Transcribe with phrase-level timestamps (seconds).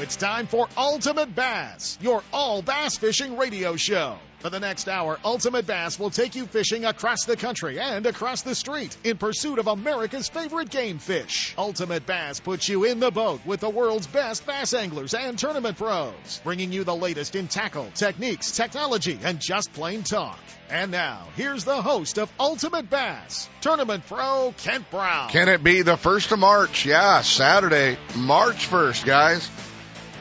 [0.00, 4.18] it's time for Ultimate Bass, your all bass fishing radio show.
[4.38, 8.40] For the next hour, Ultimate Bass will take you fishing across the country and across
[8.40, 11.54] the street in pursuit of America's favorite game fish.
[11.58, 15.76] Ultimate Bass puts you in the boat with the world's best bass anglers and tournament
[15.76, 20.40] pros, bringing you the latest in tackle, techniques, technology, and just plain talk.
[20.70, 25.28] And now, here's the host of Ultimate Bass, Tournament Pro Kent Brown.
[25.28, 26.86] Can it be the 1st of March?
[26.86, 29.50] Yeah, Saturday, March 1st, guys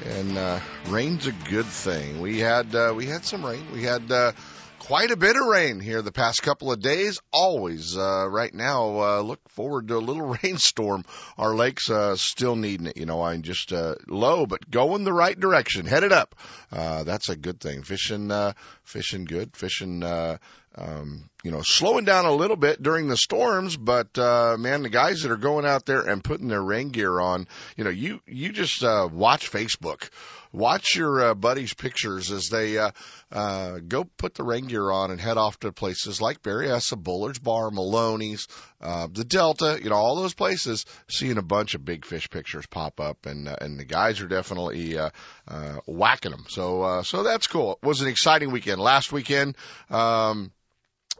[0.06, 2.22] and uh, rain's a good thing.
[2.22, 3.66] We had uh, we had some rain.
[3.74, 4.32] We had uh,
[4.80, 7.20] quite a bit of rain here the past couple of days.
[7.32, 11.06] Always uh, right now, uh, look forward to a little rainstorm.
[11.38, 12.98] Our lakes uh, still needing it.
[12.98, 16.36] You know, I'm just uh, low, but going the right direction, headed up.
[16.72, 17.84] Uh, that's a good thing.
[17.84, 18.54] Fishing, uh,
[18.84, 19.56] fishing good.
[19.56, 20.04] Fishing.
[20.04, 20.38] Uh,
[20.76, 24.90] um, you know, slowing down a little bit during the storms, but uh, man, the
[24.90, 28.20] guys that are going out there and putting their rain gear on, you know, you
[28.26, 30.10] you just uh, watch Facebook,
[30.52, 32.92] watch your uh, buddies' pictures as they uh,
[33.32, 37.40] uh, go put the rain gear on and head off to places like Berryessa, Bullards
[37.40, 38.48] Bar, Melones,
[38.82, 40.86] uh, the Delta, you know, all those places.
[41.08, 44.28] Seeing a bunch of big fish pictures pop up, and uh, and the guys are
[44.28, 45.12] definitely uh,
[45.48, 46.46] uh, whacking them.
[46.50, 47.80] So uh, so that's cool.
[47.82, 48.82] It was an exciting weekend.
[48.82, 49.56] Last weekend.
[49.90, 50.52] Um,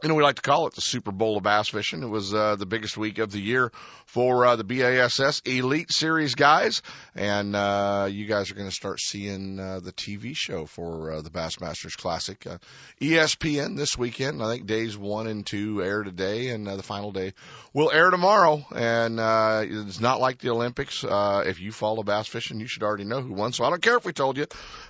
[0.02, 2.02] you know, we like to call it the Super Bowl of bass fishing.
[2.02, 3.70] It was uh, the biggest week of the year
[4.06, 6.80] for uh, the BASS Elite Series guys,
[7.14, 11.22] and uh, you guys are going to start seeing uh, the TV show for uh,
[11.22, 12.46] the Bassmasters Classic.
[12.46, 12.58] Uh,
[13.00, 14.42] ESPN this weekend.
[14.42, 17.34] I think days one and two air today, and uh, the final day
[17.74, 18.64] will air tomorrow.
[18.74, 21.04] And uh, it's not like the Olympics.
[21.04, 23.52] Uh, if you follow bass fishing, you should already know who won.
[23.52, 24.46] So I don't care if we told you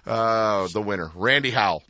[0.06, 1.82] uh, the winner, Randy Howell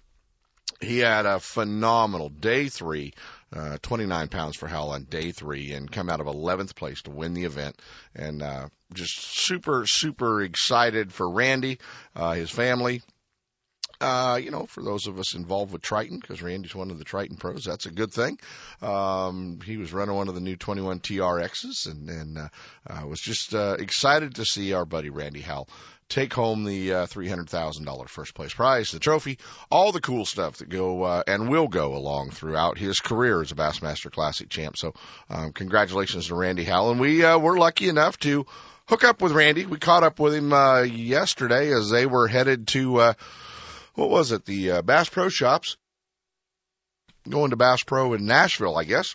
[0.80, 3.12] he had a phenomenal day three,
[3.54, 7.10] uh, 29 pounds for Howell on day three, and come out of 11th place to
[7.10, 7.76] win the event.
[8.14, 11.78] And uh, just super, super excited for Randy,
[12.16, 13.02] uh, his family.
[14.00, 17.04] Uh, you know, for those of us involved with Triton, because Randy's one of the
[17.04, 18.38] Triton pros, that's a good thing.
[18.80, 22.48] Um, he was running one of the new 21 TRXs and, and uh,
[22.88, 25.68] uh, was just uh, excited to see our buddy Randy Howell
[26.10, 29.38] take home the uh, $300,000 first place prize, the trophy,
[29.70, 33.52] all the cool stuff that go uh, and will go along throughout his career as
[33.52, 34.76] a Bassmaster Classic champ.
[34.76, 34.92] So,
[35.30, 36.90] um, congratulations to Randy Howell.
[36.92, 38.44] And we uh, were lucky enough to
[38.88, 39.66] hook up with Randy.
[39.66, 43.12] We caught up with him uh, yesterday as they were headed to, uh,
[44.00, 45.76] what was it, the uh, Bass Pro shops,
[47.28, 49.14] going to Bass Pro in Nashville, I guess.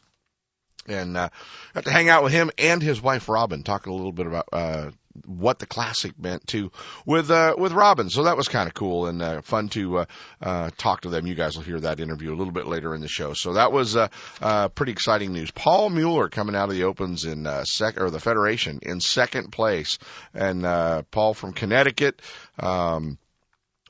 [0.87, 1.29] And uh,
[1.73, 4.47] got to hang out with him and his wife Robin, talking a little bit about
[4.53, 4.91] uh,
[5.25, 6.71] what the classic meant to
[7.03, 8.11] with uh, with Robin.
[8.11, 10.05] So that was kind of cool and uh, fun to uh,
[10.39, 11.25] uh, talk to them.
[11.25, 13.33] You guys will hear that interview a little bit later in the show.
[13.33, 14.09] So that was uh,
[14.39, 15.49] uh, pretty exciting news.
[15.49, 17.63] Paul Mueller coming out of the Opens in uh,
[17.97, 19.97] or the Federation in second place,
[20.35, 22.21] and uh, Paul from Connecticut.
[22.59, 23.17] Um,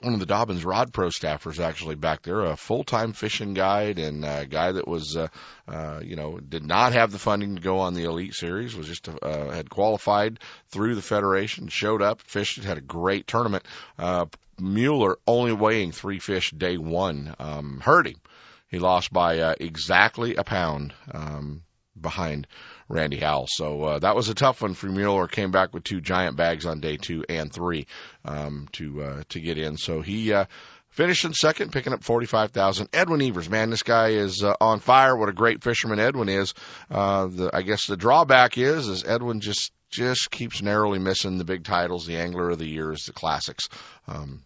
[0.01, 4.25] one of the Dobbins Rod Pro staffers actually back there, a full-time fishing guide and
[4.25, 5.27] a guy that was, uh,
[5.67, 8.87] uh, you know, did not have the funding to go on the Elite Series, was
[8.87, 10.39] just uh, had qualified
[10.69, 13.63] through the Federation, showed up, fished, had a great tournament.
[13.97, 14.25] Uh,
[14.59, 18.15] Mueller only weighing three fish day one, um, hurt him.
[18.67, 21.63] He lost by uh, exactly a pound um,
[21.99, 22.47] behind
[22.87, 23.47] Randy Howell.
[23.49, 25.27] So uh, that was a tough one for Mueller.
[25.27, 27.87] Came back with two giant bags on day two and three
[28.23, 29.77] um, to uh, to get in.
[29.77, 30.45] So he uh,
[30.89, 32.89] finished in second, picking up forty five thousand.
[32.93, 35.15] Edwin Evers, man, this guy is uh, on fire.
[35.15, 36.53] What a great fisherman Edwin is.
[36.89, 41.45] Uh, the, I guess the drawback is is Edwin just just keeps narrowly missing the
[41.45, 43.69] big titles, the Angler of the Years, the classics.
[44.07, 44.43] Um,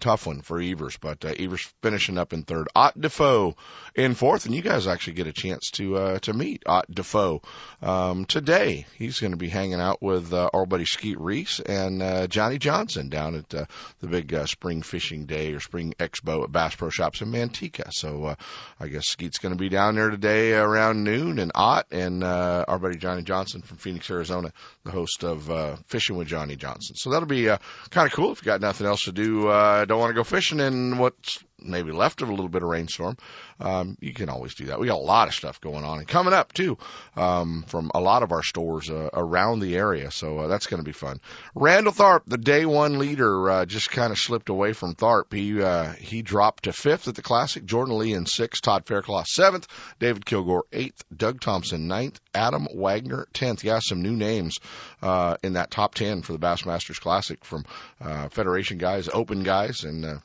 [0.00, 2.68] tough one for Evers, but uh, Evers finishing up in third.
[2.74, 3.56] Ott Defoe
[3.94, 7.42] in fourth, and you guys actually get a chance to uh, to meet Ott Defoe
[7.82, 8.86] um, today.
[8.96, 12.58] He's going to be hanging out with uh, our buddy Skeet Reese and uh, Johnny
[12.58, 13.66] Johnson down at uh,
[14.00, 17.92] the big uh, spring fishing day or spring expo at Bass Pro Shops in Manteca.
[17.92, 18.34] So uh,
[18.80, 22.64] I guess Skeet's going to be down there today around noon, and Ott and uh,
[22.66, 24.52] our buddy Johnny Johnson from Phoenix, Arizona,
[24.84, 26.96] the host of uh, Fishing with Johnny Johnson.
[26.96, 27.58] So that'll be uh,
[27.90, 29.48] kind of cool if you got nothing else to do.
[29.48, 32.68] Uh, don't want to go fishing in what's maybe left of a little bit of
[32.68, 33.16] rainstorm,
[33.60, 34.80] um, you can always do that.
[34.80, 36.78] We got a lot of stuff going on and coming up too
[37.16, 40.10] um, from a lot of our stores uh, around the area.
[40.10, 41.20] So uh, that's going to be fun.
[41.54, 45.32] Randall Tharp, the day one leader, uh, just kind of slipped away from Tharp.
[45.32, 47.64] He uh, he dropped to fifth at the Classic.
[47.64, 48.62] Jordan Lee in sixth.
[48.62, 49.66] Todd Faircloth seventh.
[49.98, 51.04] David Kilgore eighth.
[51.14, 52.20] Doug Thompson ninth.
[52.34, 53.64] Adam Wagner tenth.
[53.64, 54.58] Yeah, some new names
[55.02, 57.64] uh, in that top ten for the Bassmasters Classic from
[58.00, 60.18] uh, Federation guys, Open guys, and uh,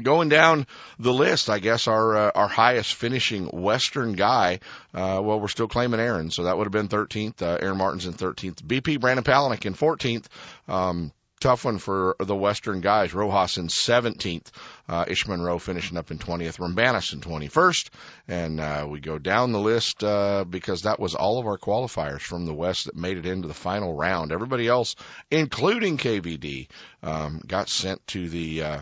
[0.00, 0.66] going down
[0.98, 4.60] the list, I guess our uh, our highest finishing Western guy.
[4.94, 7.42] Uh, well, we're still claiming Aaron, so that would have been 13th.
[7.42, 8.62] Uh, Aaron Martens in 13th.
[8.62, 10.26] BP Brandon Palaniuk in 14th.
[10.68, 13.14] Um, tough one for the Western guys.
[13.14, 14.46] Rojas in 17th,
[14.88, 17.88] uh, Ish Monroe finishing up in 20th, Rambanis in 21st,
[18.28, 22.20] and uh, we go down the list uh, because that was all of our qualifiers
[22.20, 24.32] from the West that made it into the final round.
[24.32, 24.94] Everybody else,
[25.30, 26.68] including KVD,
[27.02, 28.80] um, got sent to the uh,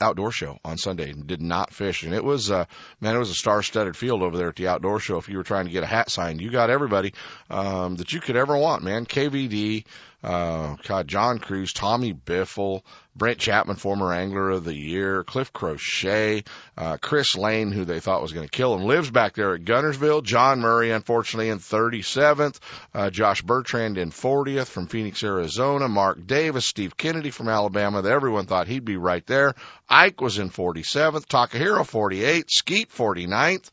[0.00, 2.02] outdoor show on Sunday and did not fish.
[2.02, 2.66] And it was, uh,
[3.00, 5.18] man, it was a star-studded field over there at the outdoor show.
[5.18, 7.14] If you were trying to get a hat signed, you got everybody
[7.50, 9.06] um, that you could ever want, man.
[9.06, 9.84] KVD,
[10.22, 12.82] uh, God, John Crews, Tommy Biffle,
[13.14, 16.42] Brent Chapman, former angler of the year, Cliff Crochet,
[16.76, 19.62] uh, Chris Lane, who they thought was going to kill him, lives back there at
[19.62, 20.24] Guntersville.
[20.24, 22.58] John Murray, unfortunately, in 37th.
[22.92, 25.88] Uh, Josh Bertrand in 40th from Phoenix, Arizona.
[25.88, 28.02] Mark Davis, Steve Kennedy from Alabama.
[28.02, 29.54] Everyone thought he'd be right there.
[29.88, 31.26] Ike was in 47th.
[31.26, 32.50] Takahiro 48th.
[32.50, 33.70] Skeet 49th.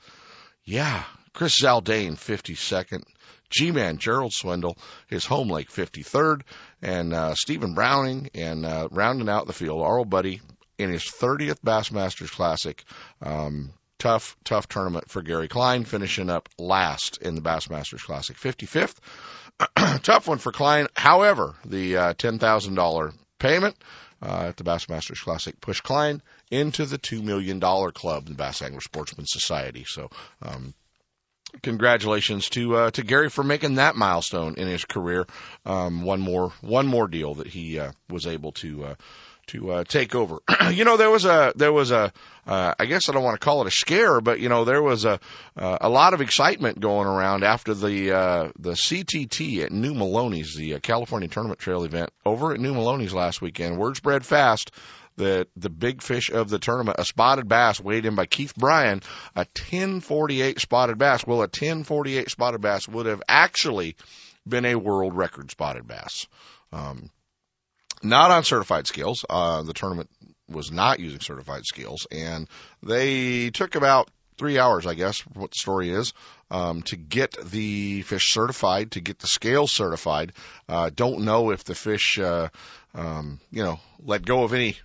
[0.64, 1.04] Yeah.
[1.34, 3.04] Chris Zaldain 52nd.
[3.50, 4.78] G-Man Gerald Swindle,
[5.08, 6.42] his home lake 53rd,
[6.82, 10.42] and uh, Stephen Browning, and uh, rounding out the field, our old buddy
[10.78, 12.84] in his 30th Bassmasters Classic.
[13.22, 18.96] Um, tough, tough tournament for Gary Klein, finishing up last in the Bassmasters Classic, 55th.
[20.04, 20.88] tough one for Klein.
[20.96, 23.76] However, the uh, $10,000 payment
[24.22, 26.22] uh, at the Bassmasters Classic pushed Klein
[26.52, 29.86] into the $2 million club, the Bass Angler Sportsman Society.
[29.88, 30.10] So,
[30.42, 30.74] um,
[31.62, 35.26] congratulations to uh, to Gary for making that milestone in his career.
[35.66, 38.96] Um, one more one more deal that he uh, was able to uh,
[39.48, 40.40] to uh, take over.
[40.72, 42.12] you know, there was a there was a
[42.48, 44.82] uh, I guess I don't want to call it a scare, but you know there
[44.82, 45.20] was a
[45.58, 50.56] uh, a lot of excitement going around after the uh, the CTT at New Melones,
[50.56, 53.78] the uh, California Tournament Trail event over at New Melones last weekend.
[53.78, 54.72] Word spread fast
[55.18, 59.02] that the big fish of the tournament, a spotted bass weighed in by Keith Bryan,
[59.36, 61.26] a 1048 spotted bass.
[61.26, 63.96] Well, a 1048 spotted bass would have actually
[64.48, 66.28] been a world record spotted bass.
[66.72, 67.10] Um,
[68.04, 69.26] not on certified scales.
[69.30, 70.10] Uh, the tournament
[70.50, 72.48] was not using certified scales, and
[72.84, 76.14] they took about three hours, I guess, what the story is,
[76.52, 80.34] um, to get the fish certified, to get the scales certified.
[80.68, 82.50] Uh, don't know if the fish, uh,
[82.94, 84.78] um, you know, let go of any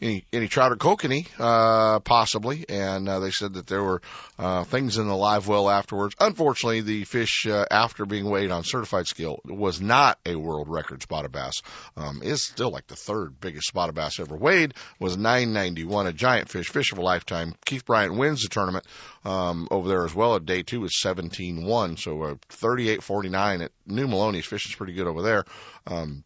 [0.00, 4.02] any any trout or kokanee, uh, possibly, and uh, they said that there were
[4.38, 6.14] uh, things in the live well afterwards.
[6.20, 11.02] Unfortunately, the fish uh, after being weighed on certified scale was not a world record
[11.02, 11.62] spotted bass.
[11.96, 14.74] Um, is still like the third biggest spotted bass ever weighed.
[15.00, 17.54] Was 991, a giant fish, fish of a lifetime.
[17.64, 18.86] Keith Bryant wins the tournament
[19.24, 20.36] um, over there as well.
[20.36, 24.44] At day two is 17-1, so uh, 38-49 at New Melones.
[24.44, 25.44] Fishing's pretty good over there.
[25.86, 26.24] Um,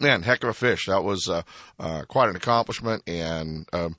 [0.00, 0.86] man, heck of a fish.
[0.86, 1.42] That was uh,
[1.78, 3.96] uh, quite an accomplishment and um,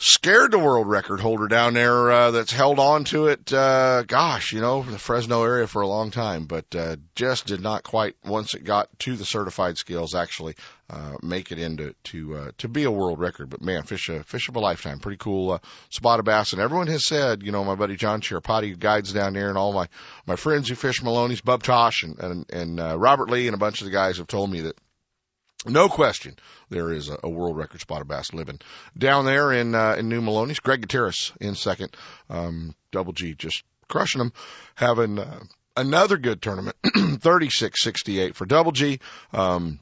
[0.00, 3.52] scared the world record holder down there uh, that's held on to it.
[3.52, 7.60] Uh, gosh, you know, the Fresno area for a long time, but uh, just did
[7.60, 10.54] not quite once it got to the certified scales actually
[10.88, 13.50] uh, make it into to uh, to be a world record.
[13.50, 15.58] But man, fish a fish of a lifetime, pretty cool uh,
[15.90, 16.52] spotted bass.
[16.52, 19.58] And everyone has said, you know, my buddy John Chirapati who guides down there, and
[19.58, 19.88] all my
[20.26, 23.58] my friends who fish Melones, Bub Tosh and and, and uh, Robert Lee, and a
[23.58, 24.76] bunch of the guys have told me that
[25.66, 26.36] no question,
[26.70, 28.60] there is a, a world record spotted bass living
[28.96, 30.62] down there in uh, in New Melones.
[30.62, 31.96] Greg Gutierrez in second,
[32.30, 34.32] um, Double G just crushing them,
[34.74, 35.40] having uh,
[35.76, 39.00] another good tournament, 36-68 for Double G.
[39.32, 39.80] Um,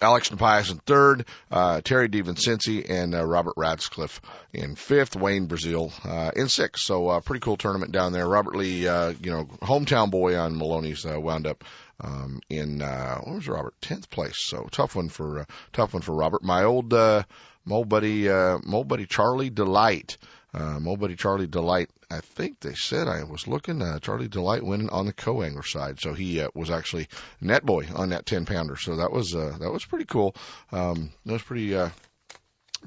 [0.00, 4.20] Alex Nepias in third, uh, Terry DeVincenzi and uh, Robert Radscliffe
[4.52, 6.84] in fifth, Wayne Brazil uh, in sixth.
[6.84, 8.28] So uh, pretty cool tournament down there.
[8.28, 11.64] Robert Lee, uh, you know, hometown boy on Melones, uh, wound up
[12.00, 14.36] um, in uh, what was Robert tenth place.
[14.36, 16.42] So tough one for uh, tough one for Robert.
[16.42, 17.24] My old uh,
[17.64, 20.16] my old buddy uh, my old buddy Charlie Delight.
[20.54, 21.90] Uh, my old buddy Charlie Delight.
[22.10, 23.82] I think they said I was looking.
[23.82, 27.08] Uh, Charlie Delight winning on the co-angler side, so he uh, was actually
[27.40, 28.76] net boy on that ten pounder.
[28.76, 30.34] So that was uh, that was pretty cool.
[30.72, 31.90] Um, that was pretty uh,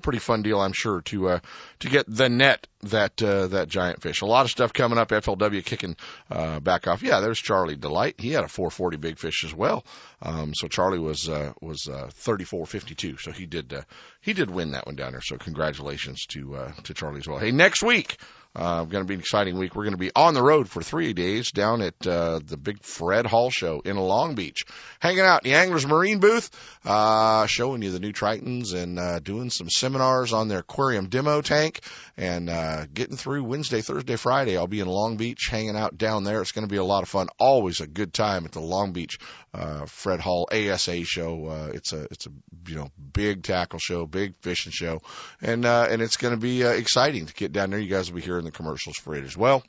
[0.02, 1.40] pretty fun deal, I'm sure, to uh,
[1.80, 4.22] to get the net that uh, that giant fish.
[4.22, 5.10] A lot of stuff coming up.
[5.10, 5.96] FLW kicking
[6.30, 7.04] uh, back off.
[7.04, 8.16] Yeah, there's Charlie Delight.
[8.20, 9.86] He had a 440 big fish as well.
[10.22, 13.20] Um, so Charlie was uh, was uh, 34.52.
[13.20, 13.82] So he did uh,
[14.22, 15.22] he did win that one down there.
[15.22, 17.40] So congratulations to uh, to Charlie as well.
[17.40, 18.18] Hey, next week
[18.56, 19.76] uh, going to be an exciting week.
[19.76, 22.84] We're going to be on the road for three days down at uh, the big
[22.84, 24.66] Fred Hall show in Long Beach,
[25.00, 26.50] hanging out in the Anglers Marine booth,
[26.86, 31.42] uh, showing you the new Tritons and uh, doing some seminars on their aquarium demo
[31.42, 31.80] tank
[32.18, 34.58] and uh, getting through Wednesday, Thursday, Friday.
[34.58, 36.42] I'll be in Long Beach, hanging out down there.
[36.42, 37.28] It's going to be a lot of fun.
[37.40, 39.18] Always a good time at the Long Beach
[39.54, 41.48] uh, Fred Hall ASA show.
[41.48, 42.32] Uh, it's a it's a
[42.68, 45.02] you know big tackle show, big fishing show,
[45.42, 47.80] and uh, and it's going to be uh, exciting to get down there.
[47.80, 49.64] You guys will be hearing the commercials for it as well.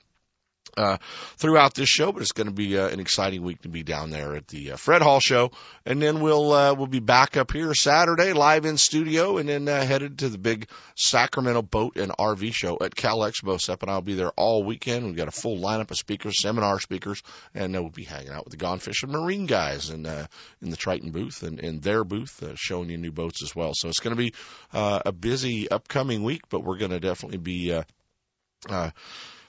[0.77, 0.97] Uh,
[1.37, 4.11] throughout this show, but it's going to be uh, an exciting week to be down
[4.11, 5.51] there at the uh, Fred Hall show,
[5.85, 9.69] and then we'll uh, we'll be back up here Saturday live in studio, and then
[9.69, 13.61] uh, headed to the big Sacramento Boat and RV show at Cal Expo.
[13.61, 15.05] Sep and I'll be there all weekend.
[15.05, 17.23] We've got a full lineup of speakers, seminar speakers,
[17.55, 20.27] and uh, we'll be hanging out with the Gone Fishing Marine guys and uh,
[20.63, 23.73] in the Triton booth and in their booth, showing you new boats as well.
[23.75, 24.33] So it's going to be
[24.73, 27.73] a busy upcoming week, but we're going to definitely be.
[27.73, 27.83] Uh,
[28.69, 28.91] uh,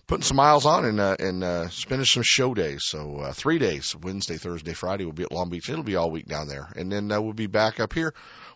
[0.07, 2.83] putting some miles on and uh, and uh, spending some show days.
[2.86, 5.69] So uh, three days, Wednesday, Thursday, Friday, we'll be at Long Beach.
[5.69, 8.13] It'll be all week down there, and then uh, we'll be back up here.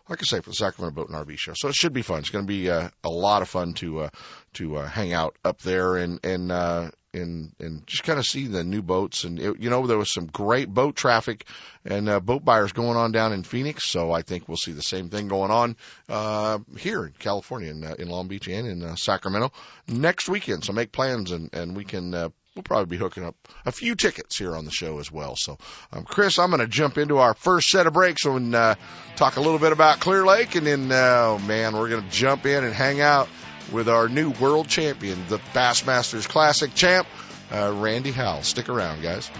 [0.08, 2.20] Like I say, for the Sacramento Boat and RV Show, so it should be fun.
[2.20, 4.08] It's going to be uh, a lot of fun to uh,
[4.54, 8.46] to uh, hang out up there and and uh, and and just kind of see
[8.46, 9.24] the new boats.
[9.24, 11.46] And it, you know, there was some great boat traffic
[11.84, 13.90] and uh, boat buyers going on down in Phoenix.
[13.90, 15.76] So I think we'll see the same thing going on
[16.08, 19.52] uh, here in California, in, uh, in Long Beach and in uh, Sacramento
[19.88, 20.64] next weekend.
[20.64, 22.14] So make plans and and we can.
[22.14, 23.36] Uh, We'll probably be hooking up
[23.66, 25.36] a few tickets here on the show as well.
[25.36, 25.58] So,
[25.92, 28.74] um, Chris, I'm going to jump into our first set of breaks and uh,
[29.14, 32.10] talk a little bit about Clear Lake, and then, uh, oh man, we're going to
[32.10, 33.28] jump in and hang out
[33.72, 37.06] with our new world champion, the Bassmasters Classic champ,
[37.52, 38.42] uh, Randy Howell.
[38.42, 39.30] Stick around, guys.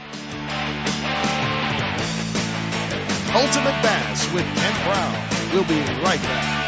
[3.34, 5.28] Ultimate Bass with Kent Brown.
[5.52, 6.67] We'll be right back.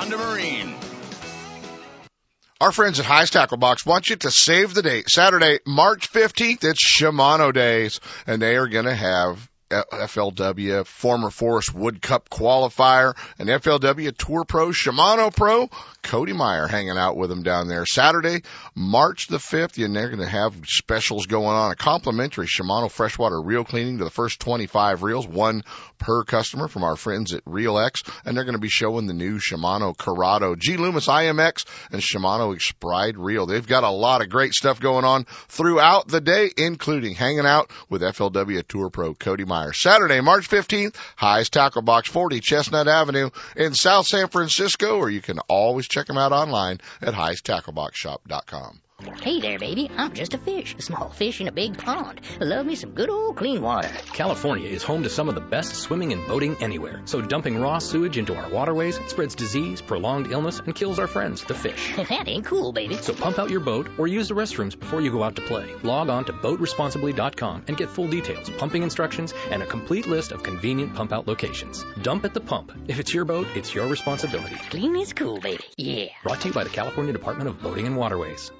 [0.09, 0.75] Marine.
[2.59, 5.09] Our friends at Hi's Tackle Box want you to save the date.
[5.09, 11.73] Saturday, March 15th, it's Shimano Days, and they are going to have FLW former Forest
[11.73, 15.69] Wood Cup qualifier, an FLW Tour Pro, Shimano Pro,
[16.03, 18.43] Cody Meyer hanging out with them down there Saturday,
[18.75, 21.71] March the 5th, and they're going to have specials going on.
[21.71, 25.63] A complimentary Shimano freshwater reel cleaning to the first 25 reels, one
[25.97, 29.13] per customer from our friends at Reel X, and they're going to be showing the
[29.13, 33.45] new Shimano Curado G Loomis IMX and Shimano Expride reel.
[33.45, 37.71] They've got a lot of great stuff going on throughout the day, including hanging out
[37.89, 39.73] with FLW Tour Pro Cody Meyer.
[39.73, 45.21] Saturday, March 15th, Hi's Tackle Box 40 Chestnut Avenue in South San Francisco, or you
[45.21, 48.81] can always check them out online at highesttackleboxshop.com.
[49.21, 49.89] Hey there, baby.
[49.97, 52.21] I'm just a fish, a small fish in a big pond.
[52.39, 53.89] I love me some good old clean water.
[54.13, 57.01] California is home to some of the best swimming and boating anywhere.
[57.05, 61.43] So dumping raw sewage into our waterways spreads disease, prolonged illness, and kills our friends,
[61.43, 61.93] the fish.
[62.09, 62.97] that ain't cool, baby.
[62.97, 65.73] So pump out your boat or use the restrooms before you go out to play.
[65.83, 70.43] Log on to boatresponsibly.com and get full details, pumping instructions, and a complete list of
[70.43, 71.83] convenient pump out locations.
[72.01, 72.71] Dump at the pump.
[72.87, 74.55] If it's your boat, it's your responsibility.
[74.69, 75.63] Clean is cool, baby.
[75.77, 76.07] Yeah.
[76.23, 78.51] Brought to you by the California Department of Boating and Waterways.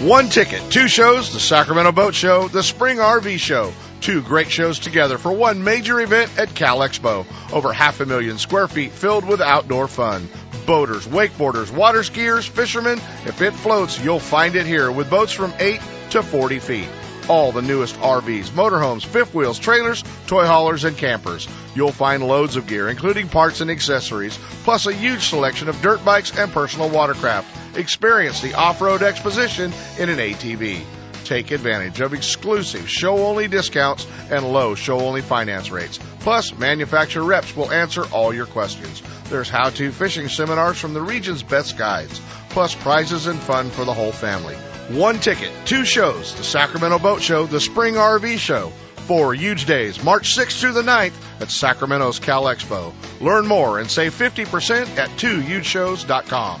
[0.00, 3.72] One ticket, two shows, the Sacramento Boat Show, the Spring RV Show.
[4.00, 7.24] Two great shows together for one major event at Cal Expo.
[7.52, 10.28] Over half a million square feet filled with outdoor fun.
[10.66, 15.54] Boaters, wakeboarders, water skiers, fishermen, if it floats, you'll find it here with boats from
[15.58, 15.80] 8
[16.10, 16.88] to 40 feet.
[17.26, 21.48] All the newest RVs, motorhomes, fifth wheels, trailers, toy haulers, and campers.
[21.74, 26.04] You'll find loads of gear, including parts and accessories, plus a huge selection of dirt
[26.04, 27.78] bikes and personal watercraft.
[27.78, 30.82] Experience the off-road exposition in an ATV.
[31.24, 35.98] Take advantage of exclusive show-only discounts and low show-only finance rates.
[36.20, 39.02] Plus, manufacturer reps will answer all your questions.
[39.30, 43.94] There's how-to fishing seminars from the region's best guides, plus prizes and fun for the
[43.94, 44.56] whole family.
[44.88, 48.70] One ticket, two shows, the Sacramento Boat Show, the Spring RV Show,
[49.06, 52.92] four huge days, March 6th through the 9th at Sacramento's Cal Expo.
[53.18, 56.60] Learn more and save 50% at twohugeshows.com.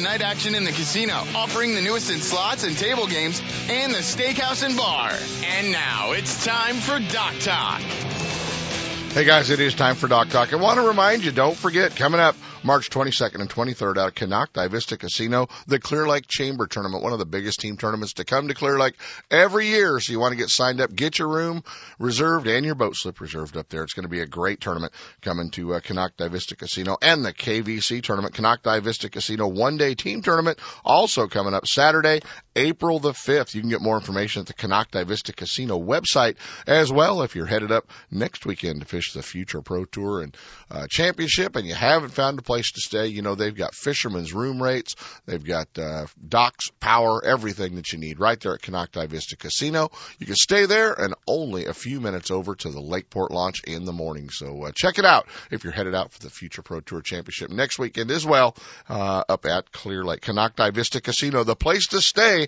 [0.00, 3.98] night action in the casino, offering the newest in slots and table games, and the
[3.98, 5.12] steakhouse and bar.
[5.44, 7.80] And now it's time for Dock Talk.
[9.12, 10.52] Hey guys, it is time for Dock Talk.
[10.52, 14.14] I want to remind you, don't forget, coming up March 22nd and 23rd out at
[14.14, 18.24] Konocti Vista Casino, the Clear Lake Chamber Tournament, one of the biggest team tournaments to
[18.24, 18.94] come to Clear Lake
[19.30, 20.00] every year.
[20.00, 21.62] So you want to get signed up, get your room
[21.98, 23.82] reserved and your boat slip reserved up there.
[23.82, 27.32] It's going to be a great tournament coming to uh, Konocti Vista Casino and the
[27.32, 32.20] KVC tournament, Konocti Vista Casino one day team tournament, also coming up Saturday,
[32.58, 33.54] April the 5th.
[33.54, 36.36] You can get more information at the Konocti Vista Casino website
[36.66, 40.36] as well if you're headed up next weekend to fish the Future Pro Tour and
[40.70, 43.06] uh, Championship and you haven't found a place to stay.
[43.06, 44.96] You know, they've got fishermen's room rates.
[45.26, 49.90] They've got uh, docks, power, everything that you need right there at Konocti Vista Casino.
[50.18, 53.84] You can stay there and only a few minutes over to the Lakeport launch in
[53.84, 54.30] the morning.
[54.30, 57.50] So uh, check it out if you're headed out for the Future Pro Tour Championship
[57.50, 58.56] next weekend as well
[58.88, 60.22] uh, up at Clear Lake.
[60.22, 62.47] Konocti Vista Casino, the place to stay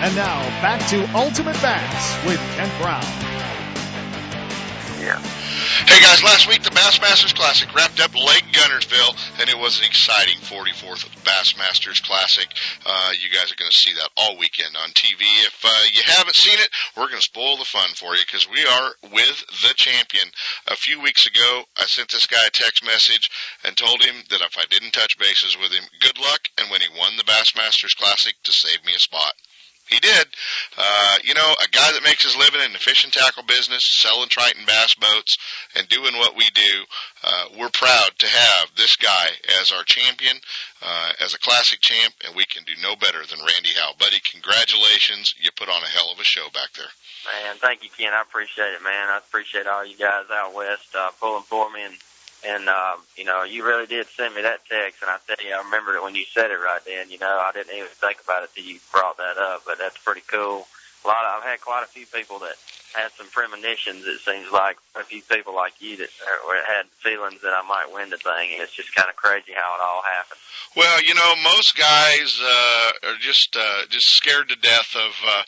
[0.00, 3.04] And now back to Ultimate Bass with Kent Brown.
[4.96, 5.20] Yeah.
[5.20, 9.84] Hey guys, last week the Bassmasters Classic wrapped up Lake Guntersville, and it was an
[9.84, 12.48] exciting 44th Bassmasters Classic.
[12.86, 15.20] Uh, you guys are going to see that all weekend on TV.
[15.20, 18.48] If uh, you haven't seen it, we're going to spoil the fun for you because
[18.48, 20.24] we are with the champion.
[20.68, 23.28] A few weeks ago, I sent this guy a text message
[23.64, 26.80] and told him that if I didn't touch bases with him, good luck, and when
[26.80, 29.36] he won the Bassmasters Classic, to save me a spot.
[29.90, 30.26] He did.
[30.78, 33.82] Uh, you know, a guy that makes his living in the fish and tackle business,
[33.84, 35.36] selling Triton bass boats,
[35.74, 36.84] and doing what we do.
[37.22, 39.28] Uh, we're proud to have this guy
[39.60, 40.36] as our champion,
[40.82, 43.96] uh, as a classic champ, and we can do no better than Randy Howell.
[43.98, 45.34] Buddy, congratulations.
[45.40, 46.92] You put on a hell of a show back there.
[47.26, 48.14] Man, thank you, Ken.
[48.14, 49.08] I appreciate it, man.
[49.10, 51.94] I appreciate all you guys out west uh, pulling for me and
[52.46, 55.54] and uh, you know, you really did send me that text, and I tell you,
[55.54, 57.10] I remember it when you said it right then.
[57.10, 59.98] You know, I didn't even think about it till you brought that up, but that's
[59.98, 60.66] pretty cool.
[61.04, 62.56] A lot of, I've had quite a few people that
[62.94, 64.06] had some premonitions.
[64.06, 66.08] It seems like a few people like you that
[66.66, 69.76] had feelings that I might win the thing, and it's just kind of crazy how
[69.76, 70.40] it all happened.
[70.76, 75.12] Well, you know, most guys uh, are just uh, just scared to death of.
[75.26, 75.42] Uh,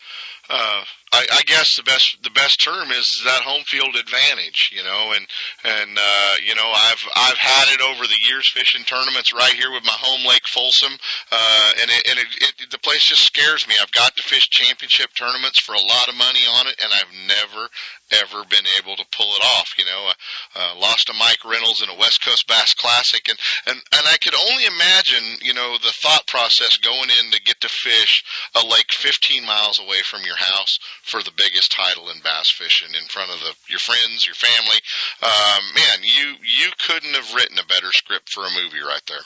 [0.50, 4.82] uh, I, I guess the best the best term is that home field advantage, you
[4.82, 5.26] know, and
[5.64, 9.70] and uh, you know I've I've had it over the years fishing tournaments right here
[9.70, 10.92] with my home lake Folsom,
[11.30, 13.74] uh, and it, and it, it the place just scares me.
[13.80, 17.12] I've got to fish championship tournaments for a lot of money on it, and I've
[17.32, 17.68] never
[18.12, 19.74] ever been able to pull it off.
[19.78, 20.12] You know, uh,
[20.58, 24.16] uh, lost to Mike Reynolds in a West Coast Bass Classic, and and and I
[24.18, 28.66] could only imagine, you know, the thought process going in to get to fish a
[28.66, 33.06] lake 15 miles away from your house for the biggest title in bass fishing in
[33.08, 34.80] front of the your friends, your family.
[35.22, 39.24] Um, man, you you couldn't have written a better script for a movie right there.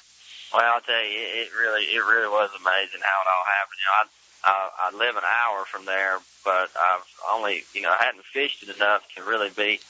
[0.55, 3.81] Well, I'll tell you, it, it really it really was amazing how it all happened.
[3.83, 4.05] You know, I
[4.47, 8.63] uh, I live an hour from there, but I've only, you know, I hadn't fished
[8.63, 9.81] it enough to really be.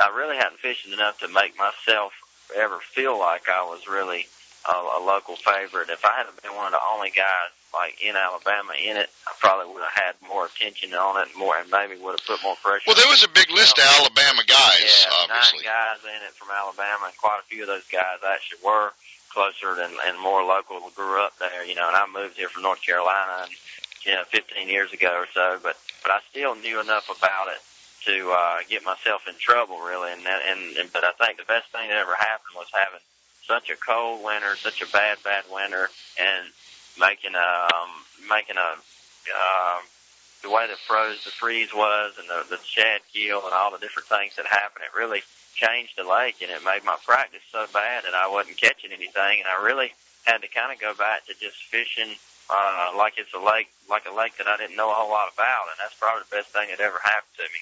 [0.00, 2.12] I really hadn't fished it enough to make myself
[2.56, 4.26] ever feel like I was really
[4.64, 5.90] a, a local favorite.
[5.90, 9.32] If I hadn't been one of the only guys like in Alabama in it, I
[9.38, 12.56] probably would have had more attention on it, more, and maybe would have put more
[12.64, 12.84] pressure.
[12.86, 15.60] Well, there was a big list of Alabama guys, yeah, obviously.
[15.60, 18.92] nine guys in it from Alabama, and quite a few of those guys actually were
[19.28, 20.80] closer and, and more local.
[20.96, 23.52] Grew up there, you know, and I moved here from North Carolina, and,
[24.04, 25.58] you know, 15 years ago or so.
[25.62, 27.60] But but I still knew enough about it
[28.06, 30.12] to uh, get myself in trouble, really.
[30.12, 33.00] And, that, and and but I think the best thing that ever happened was having
[33.46, 35.88] such a cold winter, such a bad bad winter,
[36.20, 36.48] and
[36.98, 37.90] making a um,
[38.28, 38.70] making a
[39.34, 39.82] um,
[40.42, 43.78] the way the froze the freeze was and the the shad kill and all the
[43.78, 44.84] different things that happened.
[44.84, 45.22] It really
[45.54, 49.42] changed the lake and it made my practice so bad that I wasn't catching anything
[49.42, 49.90] and I really
[50.24, 52.14] had to kind of go back to just fishing
[52.50, 55.28] uh, like it's a lake, like a lake that I didn't know a whole lot
[55.32, 57.60] about, and that's probably the best thing that ever happened to me.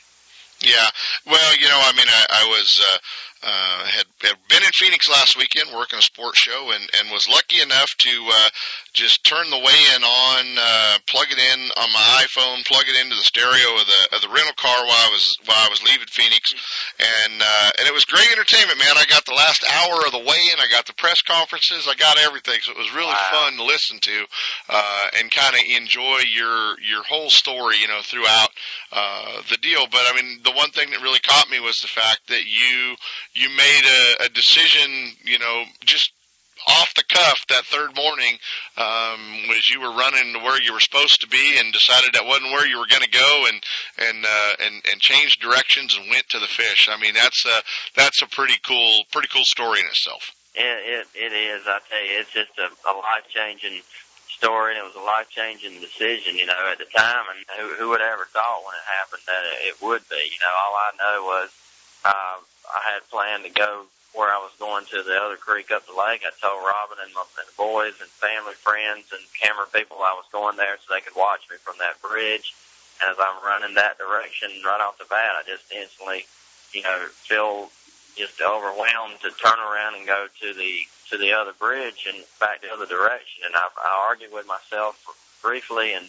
[0.66, 0.88] Yeah,
[1.30, 2.98] well, you know, I mean, I, I was uh,
[3.46, 7.28] uh, had, had been in Phoenix last weekend working a sports show, and and was
[7.30, 8.48] lucky enough to uh,
[8.92, 13.14] just turn the weigh-in on, uh, plug it in on my iPhone, plug it into
[13.14, 16.08] the stereo of the of the rental car while I was while I was leaving
[16.10, 16.50] Phoenix,
[16.98, 18.98] and uh, and it was great entertainment, man.
[18.98, 22.18] I got the last hour of the weigh-in, I got the press conferences, I got
[22.18, 23.30] everything, so it was really Wow.
[23.46, 24.26] fun to listen to,
[24.68, 28.50] uh, and kind of enjoy your your whole story, you know, throughout
[28.90, 29.86] uh, the deal.
[29.86, 32.96] But I mean, the one thing that really caught me was the fact that you
[33.34, 36.12] you made a, a decision, you know, just
[36.68, 38.38] off the cuff that third morning
[38.76, 42.26] um, was you were running to where you were supposed to be and decided that
[42.26, 43.62] wasn't where you were going to go and
[43.98, 46.88] and uh, and and changed directions and went to the fish.
[46.90, 47.58] I mean, that's a
[47.94, 50.32] that's a pretty cool pretty cool story in itself.
[50.54, 51.62] It it, it is.
[51.66, 53.82] I tell you, it's just a, a life changing
[54.36, 56.36] story, and it was a life changing decision.
[56.36, 59.44] You know, at the time, and who, who would ever thought when it happened that
[59.64, 60.20] it would be?
[60.20, 61.50] You know, all I know was
[62.04, 62.36] uh,
[62.68, 65.92] I had planned to go where I was going to the other creek up the
[65.92, 66.24] lake.
[66.24, 70.16] I told Robin and, my, and the boys and family, friends, and camera people I
[70.16, 72.56] was going there so they could watch me from that bridge.
[73.00, 76.24] And as I'm running that direction right off the bat, I just instantly,
[76.72, 77.68] you know, feel
[78.16, 82.62] just overwhelmed to turn around and go to the to the other bridge and back
[82.62, 83.44] the other direction.
[83.46, 84.98] And I, I argued with myself
[85.42, 86.06] briefly and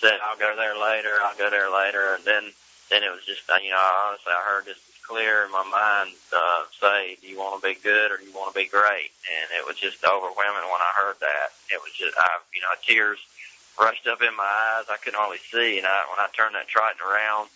[0.00, 1.20] said, "I'll go there later.
[1.22, 2.52] I'll go there later." And then
[2.90, 6.14] then it was just, uh, you know, honestly, I heard this clear in my mind
[6.34, 9.10] uh, say, "Do you want to be good or do you want to be great?"
[9.26, 11.54] And it was just overwhelming when I heard that.
[11.70, 13.18] It was just, I, you know, tears
[13.78, 14.86] rushed up in my eyes.
[14.90, 15.78] I couldn't hardly see.
[15.78, 17.48] And I, when I turned that Triton around,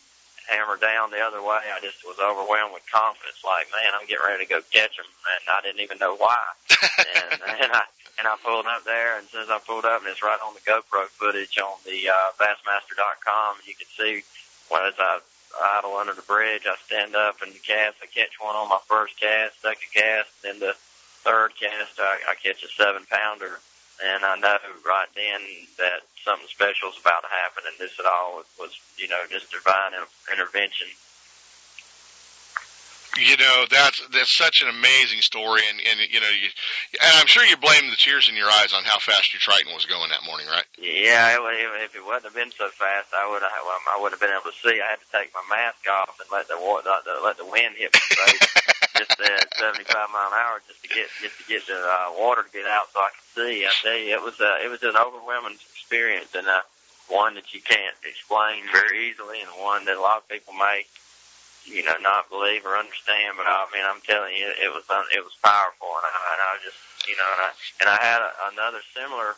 [0.46, 3.40] hammer down the other way, I just was overwhelmed with confidence.
[3.44, 6.40] Like, man, I'm getting ready to go catch him, and I didn't even know why.
[6.98, 7.84] and, and I
[8.18, 10.38] and I pulled up there, and as soon as I pulled up, and it's right
[10.38, 14.22] on the GoPro footage on the uh, Bassmaster.com, you can see
[14.68, 15.18] when as I
[15.60, 17.96] idle under the bridge, I stand up and cast.
[18.02, 20.74] I catch one on my first cast, second cast, then the
[21.22, 23.58] third cast, I, I catch a seven pounder.
[24.02, 25.40] And I know right then
[25.78, 29.22] that something special is about to happen, and this at all was, was you know,
[29.30, 29.92] just divine
[30.32, 30.88] intervention.
[33.14, 36.50] You know, that's that's such an amazing story, and and you know, you,
[36.98, 39.72] and I'm sure you blame the tears in your eyes on how fast your Triton
[39.72, 40.66] was going that morning, right?
[40.82, 44.20] Yeah, it, if it wouldn't have been so fast, I would have I would have
[44.20, 44.82] been able to see.
[44.82, 47.78] I had to take my mask off and let the let the, let the wind
[47.78, 48.50] hit my face
[48.96, 52.42] just at 75 mile an hour just to get just to get the uh, water
[52.42, 53.66] to get out so I could see.
[53.66, 56.62] I tell you, it was uh, it was an overwhelming experience and uh,
[57.08, 60.86] one that you can't explain very easily, and one that a lot of people may
[61.66, 63.34] you know not believe or understand.
[63.36, 66.52] But I mean, I'm telling you, it was it was powerful, and I, and I
[66.62, 67.50] just you know, and I
[67.82, 69.34] and I had a, another similar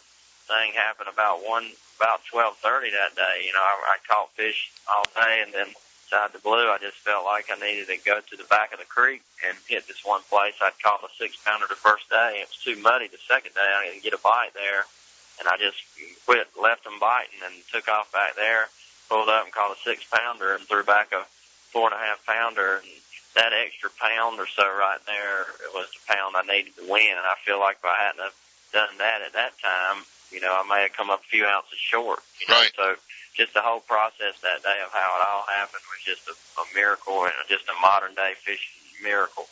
[0.47, 3.43] thing happen about one about twelve thirty that day.
[3.47, 5.73] You know, I, I caught fish all day, and then
[6.13, 8.79] out the blue, I just felt like I needed to go to the back of
[8.79, 10.55] the creek and hit this one place.
[10.63, 12.43] I'd caught a six pounder the first day.
[12.43, 13.67] It was too muddy the second day.
[13.67, 14.85] I didn't get a bite there,
[15.41, 15.79] and I just
[16.27, 18.67] quit, left them biting, and took off back there.
[19.09, 21.23] Pulled up and caught a six pounder and threw back a
[21.71, 22.83] four and a half pounder.
[22.83, 22.91] And
[23.37, 27.15] that extra pound or so right there was the pound I needed to win.
[27.15, 28.35] And I feel like if I hadn't have
[28.73, 31.79] done that at that time, you know, I may have come up a few ounces
[31.79, 32.19] short.
[32.41, 32.61] You know?
[32.61, 32.73] Right.
[32.75, 32.97] So
[33.37, 36.65] just the whole process that day of how it all happened was just a, a
[36.75, 39.47] miracle and just a modern day fishing miracle.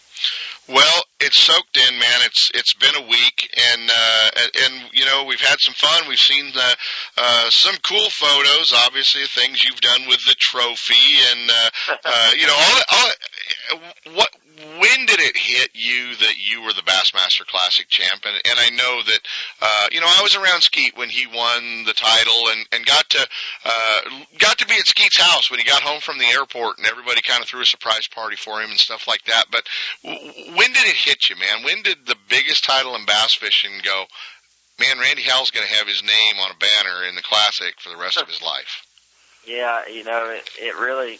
[0.68, 2.20] Well, it's soaked in, man.
[2.24, 4.30] It's it's been a week, and uh,
[4.64, 6.08] and you know we've had some fun.
[6.08, 6.76] We've seen the,
[7.18, 11.70] uh, some cool photos, obviously things you've done with the trophy, and uh,
[12.04, 16.82] uh, you know all, all what when did it hit you that you were the
[16.82, 18.22] Bassmaster Classic champ?
[18.24, 19.20] And, and I know that,
[19.60, 23.08] uh, you know, I was around Skeet when he won the title and, and got
[23.10, 23.26] to,
[23.64, 24.00] uh,
[24.38, 27.20] got to be at Skeet's house when he got home from the airport and everybody
[27.22, 29.46] kind of threw a surprise party for him and stuff like that.
[29.50, 29.66] But
[30.04, 31.64] w- when did it hit you, man?
[31.64, 34.04] When did the biggest title in bass fishing go,
[34.78, 37.88] man, Randy Howell's going to have his name on a banner in the Classic for
[37.88, 38.86] the rest of his life?
[39.46, 41.18] Yeah, you know, it, it really,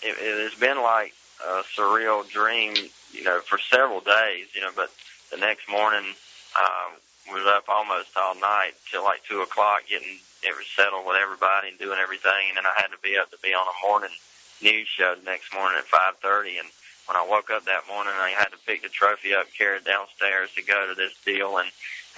[0.00, 1.12] it, it has been like,
[1.46, 2.74] a surreal dream,
[3.12, 4.90] you know, for several days, you know, but
[5.30, 6.14] the next morning,
[6.56, 6.92] um,
[7.32, 11.72] was up almost all night till like two o'clock getting it was settled with everybody
[11.72, 14.12] and doing everything and then I had to be up to be on a morning
[14.60, 16.68] news show the next morning at five thirty and
[17.08, 19.88] when I woke up that morning I had to pick the trophy up, carry it
[19.88, 21.68] downstairs to go to this deal and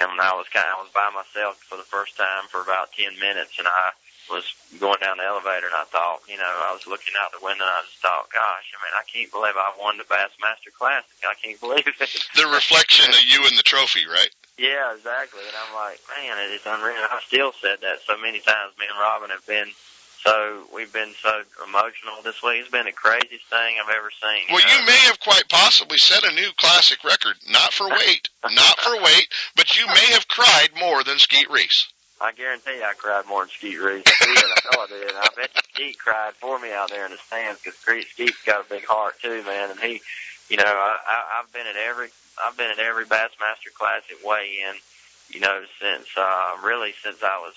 [0.02, 2.90] and I was kind of I was by myself for the first time for about
[2.92, 3.94] ten minutes and I
[4.30, 4.44] was
[4.78, 7.62] going down the elevator and I thought, you know, I was looking out the window
[7.62, 11.16] and I just thought, gosh, I mean, I can't believe I won the Bassmaster Classic.
[11.22, 11.96] I can't believe it.
[12.34, 14.30] The reflection of you in the trophy, right?
[14.58, 15.44] Yeah, exactly.
[15.46, 16.96] And I'm like, man, it is unreal.
[17.12, 18.72] I've still said that so many times.
[18.80, 19.68] Me and Robin have been
[20.24, 22.60] so we've been so emotional this week.
[22.60, 24.50] It's been the craziest thing I've ever seen.
[24.50, 24.80] Well, you, know?
[24.80, 28.96] you may have quite possibly set a new classic record, not for weight, not for
[28.96, 31.86] weight, but you may have cried more than Skeet Reese.
[32.20, 34.04] I guarantee I cried more than Skeet Reese.
[34.06, 35.12] I know I did.
[35.14, 38.68] I bet Skeet cried for me out there in the stands because Skeet's got a
[38.68, 39.70] big heart too, man.
[39.70, 40.00] And he,
[40.48, 42.08] you know, I, I, I've been at every,
[42.42, 44.74] I've been at every Bassmaster Classic weigh in,
[45.28, 47.54] you know, since, uh, really since I was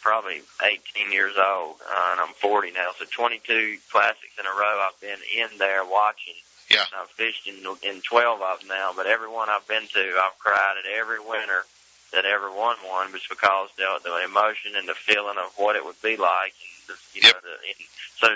[0.00, 2.90] probably 18 years old, uh, and I'm 40 now.
[2.98, 6.34] So 22 classics in a row I've been in there watching.
[6.70, 6.84] Yeah.
[6.98, 10.38] I've fished in, in 12 of them now, but every one I've been to, I've
[10.38, 11.64] cried at every winter
[12.12, 15.84] that ever won one was because the, the emotion and the feeling of what it
[15.84, 16.54] would be like.
[16.56, 17.34] And the, you yep.
[17.34, 17.78] know, the, and
[18.16, 18.28] so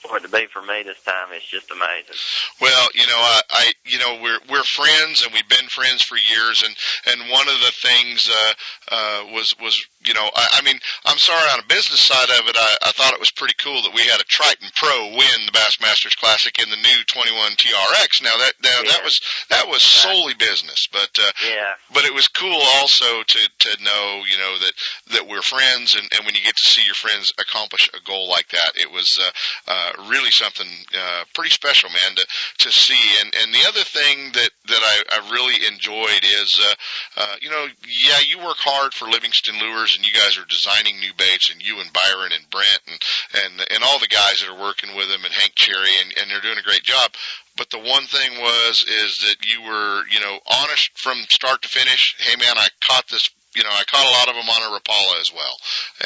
[0.00, 2.16] for it to be for me this time, it's just amazing.
[2.60, 6.16] Well, you know, I, I, you know, we're we're friends and we've been friends for
[6.16, 6.74] years, and
[7.06, 8.52] and one of the things uh,
[8.90, 12.48] uh, was was you know, I, I mean, I'm sorry on a business side of
[12.48, 15.44] it, I, I thought it was pretty cool that we had a Triton Pro win
[15.44, 18.22] the Bassmasters Classic in the new 21 TRX.
[18.22, 18.92] Now that now, yeah.
[18.92, 23.40] that was that was solely business, but uh, yeah, but it was cool also to
[23.58, 24.72] to know you know that
[25.12, 28.28] that we're friends, and and when you get to see your friends accomplish a goal
[28.28, 29.30] like that, it was uh,
[29.70, 32.26] uh, really something uh, pretty special, man, to
[32.66, 33.00] to see.
[33.20, 36.74] And and the other thing that that I, I really enjoyed is, uh,
[37.20, 41.00] uh, you know, yeah, you work hard for Livingston Lures and you guys are designing
[41.00, 42.98] new baits, and you and Byron and Brent and
[43.44, 46.30] and and all the guys that are working with them, and Hank Cherry, and, and
[46.30, 47.10] they're doing a great job.
[47.56, 51.68] But the one thing was is that you were you know honest from start to
[51.68, 52.16] finish.
[52.18, 54.78] Hey man, I caught this you know, I caught a lot of them on a
[54.78, 55.56] Rapala as well.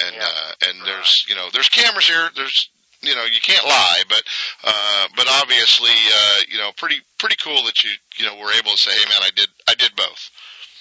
[0.07, 0.25] And, yeah.
[0.25, 2.31] uh, and there's, you know, there's cameras here.
[2.35, 2.71] There's,
[3.07, 4.23] you know, you can't lie, but,
[4.65, 8.71] uh, but obviously, uh, you know, pretty, pretty cool that you, you know, were able
[8.71, 10.31] to say, hey man, I did, I did both.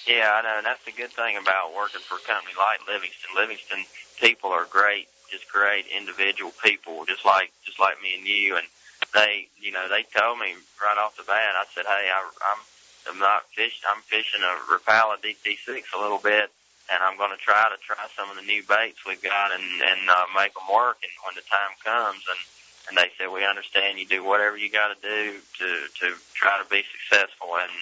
[0.06, 3.32] Yeah, I know, and that's the good thing about working for a company like Livingston.
[3.36, 3.84] Livingston
[4.20, 8.56] people are great, just great individual people, just like just like me and you.
[8.56, 8.66] And
[9.14, 11.56] they, you know, they told me right off the bat.
[11.56, 12.60] I said, hey, I, I'm
[13.08, 13.80] I'm not fish.
[13.88, 16.50] I'm fishing a Rapala DT6 a little bit,
[16.92, 19.62] and I'm going to try to try some of the new baits we've got and
[19.62, 21.00] and uh, make them work.
[21.00, 22.40] And when the time comes, and
[22.88, 25.68] and they said, we understand you do whatever you got to do to
[26.00, 27.56] to try to be successful.
[27.56, 27.72] And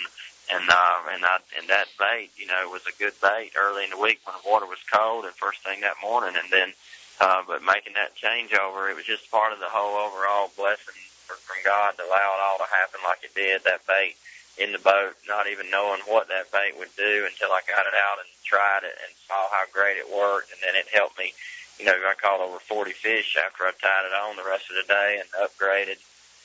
[0.55, 3.91] and uh, and I and that bait, you know, was a good bait early in
[3.91, 6.73] the week when the water was cold and first thing that morning, and then,
[7.21, 11.61] uh, but making that changeover, it was just part of the whole overall blessing from
[11.65, 13.65] God to allow it all to happen like it did.
[13.65, 14.17] That bait
[14.59, 17.97] in the boat, not even knowing what that bait would do until I got it
[17.97, 21.33] out and tried it and saw how great it worked, and then it helped me.
[21.81, 24.77] You know, I caught over 40 fish after I tied it on the rest of
[24.77, 25.97] the day and upgraded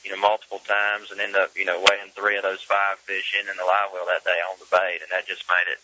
[0.04, 3.34] you know, multiple times and end up, you know, weighing three of those five fish
[3.38, 5.02] in in the live well that day on the bait.
[5.02, 5.80] And that just made it,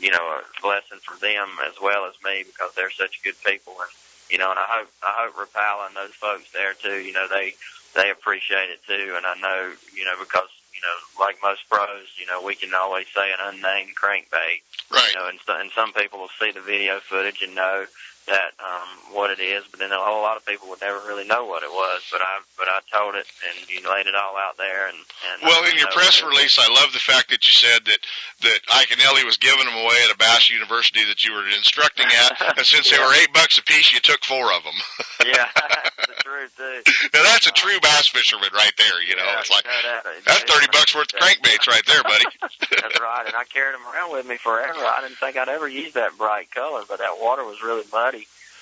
[0.00, 3.74] you know, a blessing for them as well as me because they're such good people.
[3.80, 3.90] And,
[4.30, 7.28] you know, and I hope, I hope Rapala and those folks there too, you know,
[7.28, 7.54] they,
[7.94, 9.14] they appreciate it too.
[9.16, 10.50] And I know, you know, because,
[10.84, 14.62] know, like most pros, you know, we can always say an unnamed crankbait.
[14.90, 15.08] Right.
[15.08, 17.86] You know, and, and some people will see the video footage and know
[18.26, 21.26] that um, what it is, but then a whole lot of people would never really
[21.26, 22.00] know what it was.
[22.10, 24.88] But I but I told it, and you laid it all out there.
[24.88, 28.00] And, and well, in your press release, I love the fact that you said that
[28.42, 32.56] that Iaconelli was giving them away at a Bass University that you were instructing at,
[32.58, 32.98] and since yeah.
[32.98, 34.78] they were eight bucks a piece, you took four of them.
[35.28, 36.80] yeah, that's the truth too.
[37.12, 39.02] Now that's a true bass fisherman right there.
[39.04, 42.24] You know, yeah, it's like that, that's thirty bucks worth of crankbaits right there, buddy.
[42.72, 44.80] that's right, and I carried them around with me forever.
[44.80, 48.13] I didn't think I'd ever use that bright color, but that water was really muddy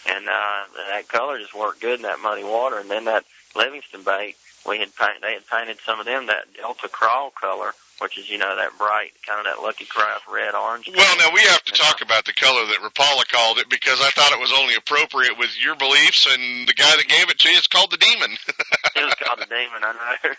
[0.07, 2.79] and uh, that color just worked good in that muddy water.
[2.79, 4.37] And then that Livingston bait,
[4.67, 8.29] we had paint, they had painted some of them that Delta Crawl color, which is
[8.29, 10.91] you know that bright kind of that Lucky Craft red orange.
[10.95, 14.11] Well, now we have to talk about the color that Rapala called it because I
[14.11, 17.49] thought it was only appropriate with your beliefs, and the guy that gave it to
[17.49, 18.31] you is called the Demon.
[18.97, 20.35] it was called the Demon, I know.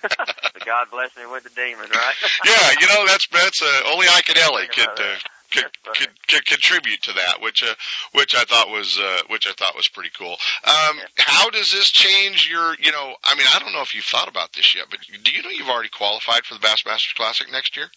[0.66, 2.16] God bless me with the Demon, right?
[2.46, 5.00] yeah, you know that's that's uh, only Iaconelli could.
[5.00, 5.16] Uh,
[5.54, 7.74] could, could, could contribute to that, which uh,
[8.14, 10.36] which I thought was uh, which I thought was pretty cool.
[10.64, 12.76] Um, how does this change your?
[12.80, 15.32] You know, I mean, I don't know if you've thought about this yet, but do
[15.32, 17.90] you know you've already qualified for the Bassmasters Classic next year?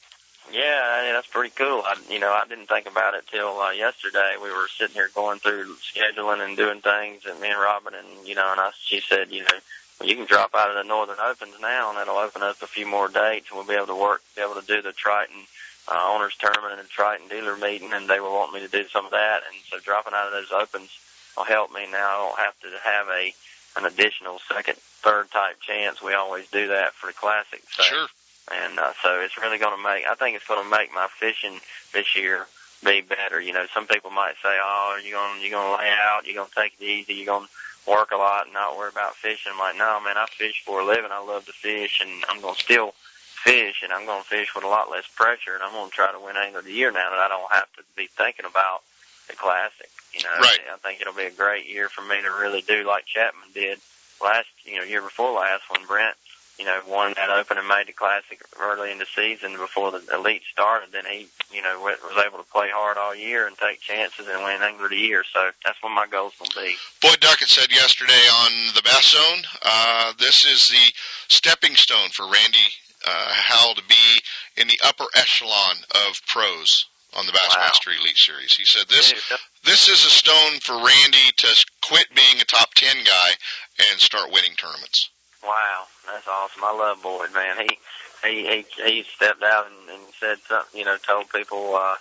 [0.52, 1.82] Yeah, that's pretty cool.
[1.84, 4.36] I, you know, I didn't think about it till uh, yesterday.
[4.40, 8.28] We were sitting here going through scheduling and doing things, and me and Robin, and
[8.28, 9.58] you know, and I, she said, you know,
[9.98, 12.66] well, you can drop out of the Northern Opens now, and that'll open up a
[12.66, 15.46] few more dates, and we'll be able to work, be able to do the Triton
[15.88, 19.04] uh, owners tournament and Triton dealer meeting, and they were wanting me to do some
[19.04, 19.42] of that.
[19.46, 20.90] And so dropping out of those opens
[21.36, 21.86] will help me.
[21.90, 23.34] Now I don't have to have a
[23.76, 26.02] an additional second, third type chance.
[26.02, 27.76] We always do that for the classics.
[27.76, 28.06] So, sure.
[28.54, 30.06] And uh, so it's really going to make.
[30.06, 31.60] I think it's going to make my fishing
[31.92, 32.46] this year
[32.84, 33.40] be better.
[33.40, 36.36] You know, some people might say, "Oh, you're going you're going to lay out, you're
[36.36, 39.16] going to take it easy, you're going to work a lot and not worry about
[39.16, 41.10] fishing." I'm like, no, man, I fish for a living.
[41.10, 42.94] I love to fish, and I'm going to still
[43.46, 45.94] fish, and I'm going to fish with a lot less pressure, and I'm going to
[45.94, 48.44] try to win Angler of the Year now that I don't have to be thinking
[48.44, 48.82] about
[49.28, 49.88] the Classic.
[50.12, 50.58] You know, right.
[50.74, 53.78] I think it'll be a great year for me to really do like Chapman did
[54.20, 56.16] last, you know, year before last when Brent,
[56.58, 60.02] you know, won that Open and made the Classic early in the season before the
[60.12, 60.90] Elite started.
[60.90, 64.42] Then he, you know, was able to play hard all year and take chances and
[64.42, 65.22] win Angler of the Year.
[65.32, 66.74] So that's what my goal's going to be.
[67.02, 70.92] Boyd Duckett said yesterday on the Bass Zone, uh, this is the
[71.28, 72.72] stepping stone for Randy
[73.06, 74.20] uh, Howell to be
[74.60, 75.76] in the upper echelon
[76.08, 78.02] of pros on the Bassmaster wow.
[78.02, 78.56] Elite Series.
[78.56, 79.14] He said this
[79.64, 83.30] this is a stone for Randy to quit being a top ten guy
[83.90, 85.10] and start winning tournaments.
[85.42, 86.62] Wow, that's awesome.
[86.64, 87.56] I love Boyd, man.
[87.58, 87.78] He
[88.24, 91.94] he he, he stepped out and, and said something, you know, told people uh,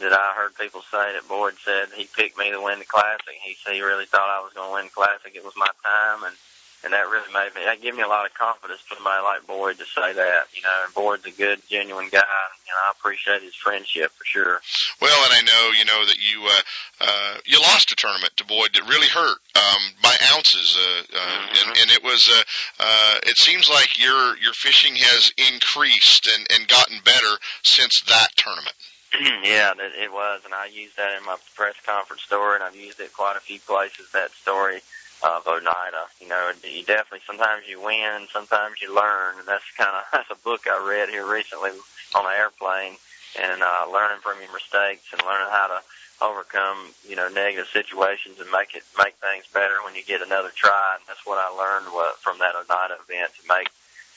[0.00, 3.38] that I heard people say that Boyd said he picked me to win the classic.
[3.42, 5.32] He said he really thought I was going to win the classic.
[5.34, 6.36] It was my time, and
[6.84, 9.46] and that really made me that gave me a lot of confidence for somebody like
[9.46, 10.50] Boyd to say that.
[10.54, 12.18] You know, and Boyd's a good, genuine guy.
[12.66, 14.60] You know, I appreciate his friendship for sure.
[15.00, 16.62] Well, and I know you know that you uh,
[17.00, 21.18] uh, you lost a tournament to Boyd that really hurt um, by ounces, uh, uh,
[21.18, 21.68] mm-hmm.
[21.68, 22.42] and, and it was uh,
[22.80, 28.28] uh, it seems like your your fishing has increased and, and gotten better since that
[28.36, 28.74] tournament.
[29.44, 32.76] yeah, it, it was, and I used that in my press conference story, and I've
[32.76, 34.10] used it quite a few places.
[34.12, 34.80] That story
[35.24, 36.06] of Oneida.
[36.20, 40.30] You know, you definitely sometimes you win, sometimes you learn, and that's kind of that's
[40.30, 41.70] a book I read here recently
[42.14, 42.96] on an airplane,
[43.40, 45.80] and uh, learning from your mistakes and learning how to
[46.22, 50.50] overcome you know negative situations and make it make things better when you get another
[50.54, 50.96] try.
[50.98, 51.86] And that's what I learned
[52.20, 53.68] from that Oneida event to make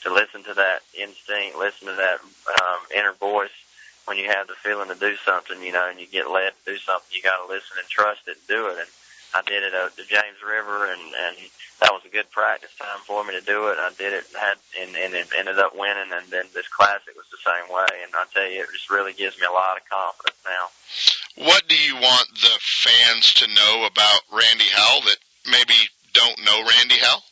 [0.02, 2.20] to listen to that instinct, listen to that
[2.62, 3.54] um, inner voice
[4.06, 6.72] when you have the feeling to do something, you know, and you get led to
[6.72, 8.78] do something, you got to listen and trust it and do it.
[8.78, 8.88] And
[9.34, 11.36] I did it at the James River, and and
[11.80, 13.78] that was a good practice time for me to do it.
[13.78, 17.26] I did it, had and and it ended up winning, and then this classic was
[17.30, 18.02] the same way.
[18.02, 21.44] And I tell you, it just really gives me a lot of confidence now.
[21.44, 25.18] What do you want the fans to know about Randy Howell that
[25.50, 25.74] maybe
[26.14, 27.22] don't know Randy Howell?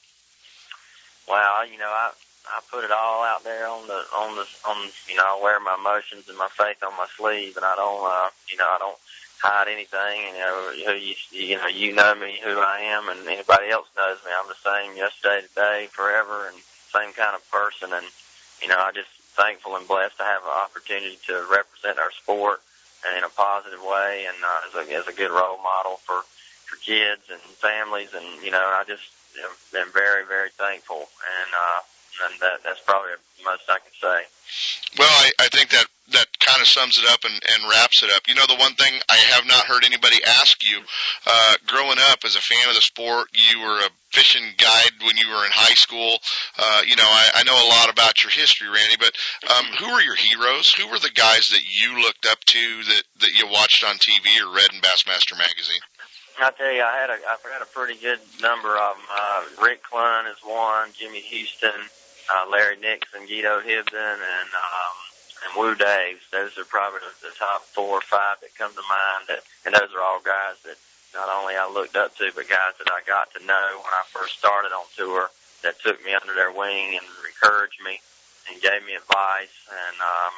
[1.29, 2.11] Well, you know, I
[2.47, 4.77] I put it all out there on the on the on
[5.09, 8.05] you know I wear my emotions and my faith on my sleeve, and I don't
[8.05, 8.99] uh you know I don't
[9.45, 10.25] hide anything.
[10.33, 14.17] You know, you you know you know me, who I am, and anybody else knows
[14.25, 14.33] me.
[14.33, 16.57] I'm the same yesterday, today, forever, and
[16.89, 17.93] same kind of person.
[17.93, 18.07] And
[18.65, 22.65] you know, I just thankful and blessed to have an opportunity to represent our sport
[23.05, 26.25] in a positive way, and uh, as a as a good role model for
[26.65, 28.17] for kids and families.
[28.17, 29.05] And you know, I just
[29.37, 29.45] you
[29.77, 31.81] am very very thankful, and uh,
[32.25, 34.19] and that that's probably the most I can say.
[34.97, 38.11] Well, I, I think that that kind of sums it up and, and wraps it
[38.11, 38.29] up.
[38.29, 40.81] You know, the one thing I have not heard anybody ask you,
[41.27, 45.17] uh, growing up as a fan of the sport, you were a fishing guide when
[45.17, 46.19] you were in high school.
[46.59, 49.13] Uh, you know, I, I know a lot about your history, Randy, but
[49.51, 50.73] um, who were your heroes?
[50.75, 54.29] Who were the guys that you looked up to that, that you watched on TV
[54.45, 55.83] or read in Bassmaster magazine?
[56.41, 59.07] I tell you, I had a I've had a pretty good number of them.
[59.07, 64.97] Uh, Rick Clunn is one, Jimmy Houston, uh, Larry Nixon, Guido Hibdon, and um,
[65.45, 66.25] and Woo Daves.
[66.33, 69.29] Those are probably the, top four or five that come to mind.
[69.29, 70.81] That, and those are all guys that
[71.13, 74.05] not only I looked up to, but guys that I got to know when I
[74.11, 75.31] first started on tour
[75.63, 78.01] that took me under their wing and encouraged me
[78.51, 80.35] and gave me advice and um,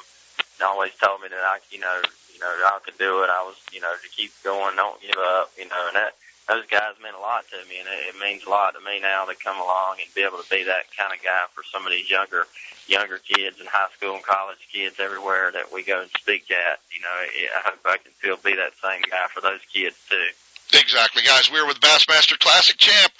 [0.65, 2.01] always told me that I, you know,
[2.33, 3.31] you know, I could do it.
[3.33, 6.15] I was, you know, to keep going, don't give up, you know, and that,
[6.49, 9.01] those guys meant a lot to me and it, it means a lot to me
[9.03, 11.83] now to come along and be able to be that kind of guy for some
[11.85, 12.47] of these younger,
[12.89, 16.81] younger kids and high school and college kids everywhere that we go and speak at.
[16.95, 17.17] You know,
[17.57, 20.29] I hope I can still be that same guy for those kids too.
[20.75, 21.51] Exactly, guys.
[21.51, 23.13] We're with Bassmaster Classic champ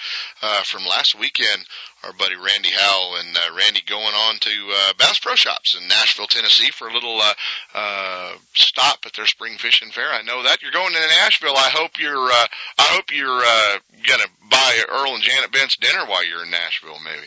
[0.43, 1.65] uh, from last weekend.
[2.03, 5.87] Our buddy Randy Howell and uh, Randy going on to uh, Bass Pro Shops in
[5.87, 7.35] Nashville, Tennessee, for a little uh,
[7.75, 10.11] uh, stop at their spring fishing fair.
[10.11, 11.57] I know that you're going to Nashville.
[11.57, 12.31] I hope you're.
[12.31, 12.47] Uh,
[12.79, 16.99] I hope you're uh, gonna buy Earl and Janet Bentz dinner while you're in Nashville,
[17.05, 17.27] maybe.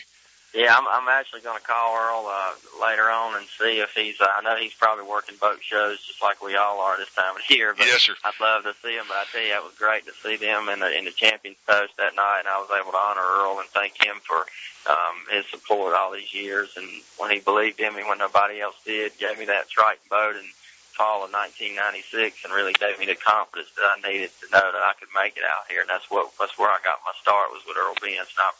[0.54, 4.20] Yeah, I'm, I'm actually going to call Earl uh, later on and see if he's.
[4.20, 7.36] Uh, I know he's probably working boat shows just like we all are this time
[7.36, 7.76] of year.
[7.78, 8.16] But yes, sir.
[8.26, 9.06] I'd love to see him.
[9.08, 11.58] But I tell you, it was great to see them in the in the Champions
[11.68, 14.50] Post that night, and I was able to honor Earl and thank him for
[14.89, 16.74] um, his support all these years.
[16.76, 16.88] And
[17.20, 20.50] when he believed in me when nobody else did, gave me that Triton boat in
[20.97, 24.82] fall of 1996, and really gave me the confidence that I needed to know that
[24.82, 25.86] I could make it out here.
[25.86, 28.34] And that's what that's where I got my start was with Earl Bentz.
[28.34, 28.52] And I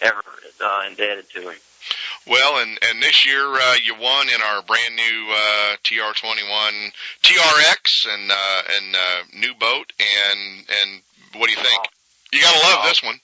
[0.00, 0.22] ever
[0.62, 1.56] uh, indebted to him.
[2.26, 6.92] Well, and and this year uh, you won in our brand new uh, TR21
[7.22, 9.92] TRX and uh, and uh, new boat.
[10.00, 11.02] And and
[11.36, 11.80] what do you think?
[12.32, 13.20] You gotta love this one.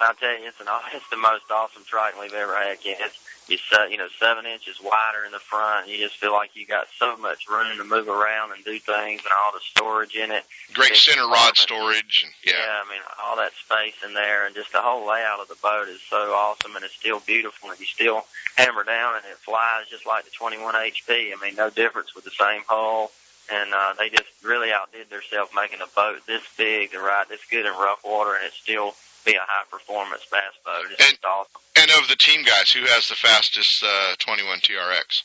[0.00, 2.78] I'll tell you, it's an it's the most awesome Triton we've ever had.
[2.84, 3.18] It's
[3.48, 5.88] you set, you know, seven inches wider in the front.
[5.88, 9.20] You just feel like you got so much room to move around and do things,
[9.20, 10.44] and all the storage in it.
[10.72, 12.52] Great it's center rod storage, and yeah.
[12.58, 15.58] yeah, I mean, all that space in there, and just the whole layout of the
[15.62, 17.70] boat is so awesome, and it's still beautiful.
[17.70, 18.24] And you still
[18.56, 21.32] hammer down, and it flies just like the 21 HP.
[21.32, 23.10] I mean, no difference with the same hull.
[23.52, 27.44] And uh, they just really outdid themselves making a boat this big to ride this
[27.50, 28.94] good in rough water, and it's still
[29.24, 30.86] be a high performance bass boat.
[30.90, 31.60] It's and, awesome.
[31.76, 35.24] And of the team guys, who has the fastest uh, 21 TRX?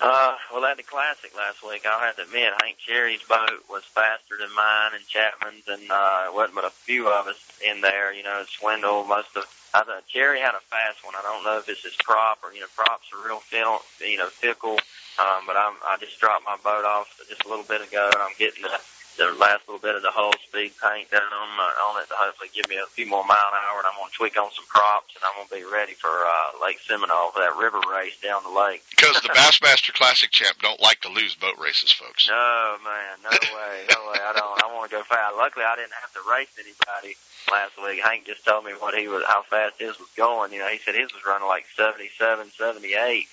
[0.00, 3.84] Uh, well, at the classic last week, I'll have to admit, Hank Cherry's boat was
[3.84, 7.80] faster than mine and Chapman's, and uh, it wasn't but a few of us in
[7.80, 8.12] there.
[8.12, 9.44] You know, Swindle, most of.
[9.72, 11.14] I thought Cherry had a fast one.
[11.18, 14.18] I don't know if it's his prop or you know, props are real fickle, you
[14.18, 14.78] know, fickle.
[15.18, 18.22] Um, but I'm, I just dropped my boat off just a little bit ago, and
[18.22, 18.78] I'm getting the
[19.16, 22.16] the last little bit of the hull speed paint done on uh, on it to
[22.18, 24.66] hopefully give me a few more mile an hour, and I'm gonna tweak on some
[24.66, 28.42] props, and I'm gonna be ready for uh, Lake Seminole for that river race down
[28.42, 28.82] the lake.
[28.90, 32.26] Because the Bassmaster Classic champ don't like to lose boat races, folks.
[32.26, 34.18] No man, no way, no way.
[34.18, 34.54] I don't.
[34.62, 35.36] I want to go fast.
[35.36, 37.14] Luckily, I didn't have to race anybody
[37.50, 38.02] last week.
[38.02, 40.52] Hank just told me what he was, how fast his was going.
[40.52, 43.26] You know, he said his was running like 77, 78,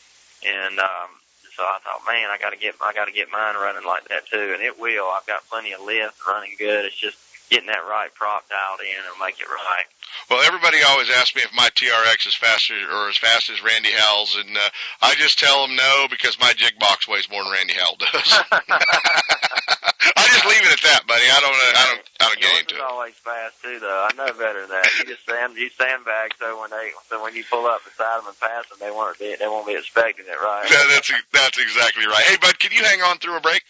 [0.46, 1.10] and um,
[1.56, 4.08] so I thought, man, I got to get I got to get mine running like
[4.10, 5.08] that too, and it will.
[5.08, 6.86] I've got plenty of lift, running good.
[6.86, 7.18] It's just
[7.50, 9.86] getting that right prop dialed in and make it right.
[10.30, 13.92] Well, everybody always asks me if my TRX is faster or as fast as Randy
[13.92, 14.70] Howell's, and uh,
[15.02, 18.40] I just tell them no because my jig box weighs more than Randy Howell does.
[20.02, 21.26] I just leave it at that, buddy.
[21.30, 22.82] I don't, uh, I don't, I don't get into it.
[22.82, 24.08] always fast too, though.
[24.10, 24.90] I know better than that.
[24.98, 28.28] You just sand, you sandbag so when they, so when you pull up beside them
[28.28, 30.66] and pass them, they won't be, they won't be expecting it, right?
[30.70, 32.24] Yeah, that's that's exactly right.
[32.26, 33.62] Hey, bud, can you hang on through a break?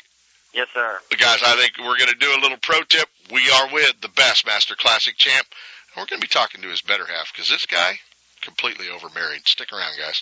[0.54, 1.00] Yes, sir.
[1.18, 3.08] Guys, I think we're going to do a little pro tip.
[3.32, 5.48] We are with the Bassmaster Classic champ.
[5.96, 8.00] And we're going to be talking to his better half because this guy
[8.42, 9.48] completely overmarried.
[9.48, 10.22] Stick around, guys.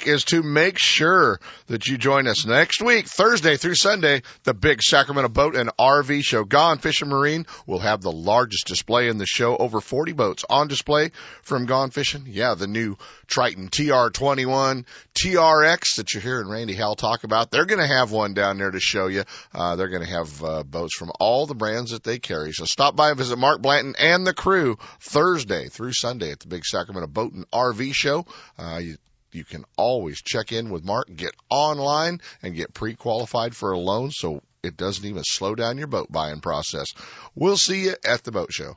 [0.00, 4.82] is to make sure that you join us next week, Thursday through Sunday, the big
[4.82, 6.44] Sacramento Boat and RV show.
[6.44, 10.68] Gone Fishing Marine will have the largest display in the show, over 40 boats on
[10.68, 11.10] display
[11.42, 12.24] from Gone Fishing.
[12.26, 14.84] Yeah, the new Triton TR21
[15.14, 17.50] TRX that you're hearing Randy Howell talk about.
[17.50, 19.24] They're going to have one down there to show you.
[19.54, 22.52] Uh, they're going to have uh, boats from all the brands that they carry.
[22.52, 26.48] So stop by and visit Mark Blanton and the crew Thursday through Sunday at the
[26.48, 28.26] big Sacramento Boat and RV show.
[28.58, 28.96] Uh, you,
[29.34, 34.10] you can always check in with Mark, get online and get pre-qualified for a loan
[34.10, 36.86] so it doesn't even slow down your boat buying process.
[37.34, 38.76] We'll see you at the boat show.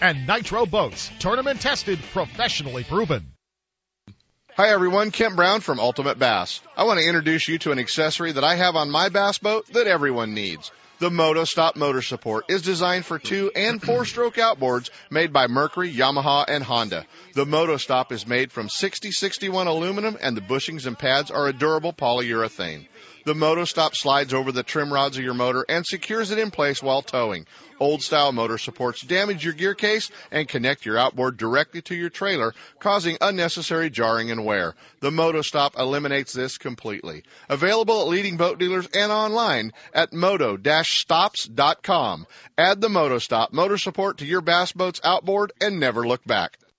[0.00, 1.10] and Nitro Boats.
[1.18, 3.32] Tournament tested, professionally proven.
[4.56, 6.60] Hi everyone, Kent Brown from Ultimate Bass.
[6.76, 9.66] I want to introduce you to an accessory that I have on my bass boat
[9.72, 10.72] that everyone needs.
[10.98, 15.46] The Moto Stop motor support is designed for two and four stroke outboards made by
[15.46, 17.06] Mercury, Yamaha, and Honda.
[17.34, 21.52] The Moto Stop is made from 6061 aluminum and the bushings and pads are a
[21.52, 22.88] durable polyurethane.
[23.28, 26.50] The Moto Stop slides over the trim rods of your motor and secures it in
[26.50, 27.44] place while towing.
[27.78, 32.08] Old style motor supports damage your gear case and connect your outboard directly to your
[32.08, 34.74] trailer, causing unnecessary jarring and wear.
[35.00, 37.22] The Moto Stop eliminates this completely.
[37.50, 42.26] Available at leading boat dealers and online at moto-stops.com.
[42.56, 46.56] Add the Moto Stop motor support to your bass boat's outboard and never look back.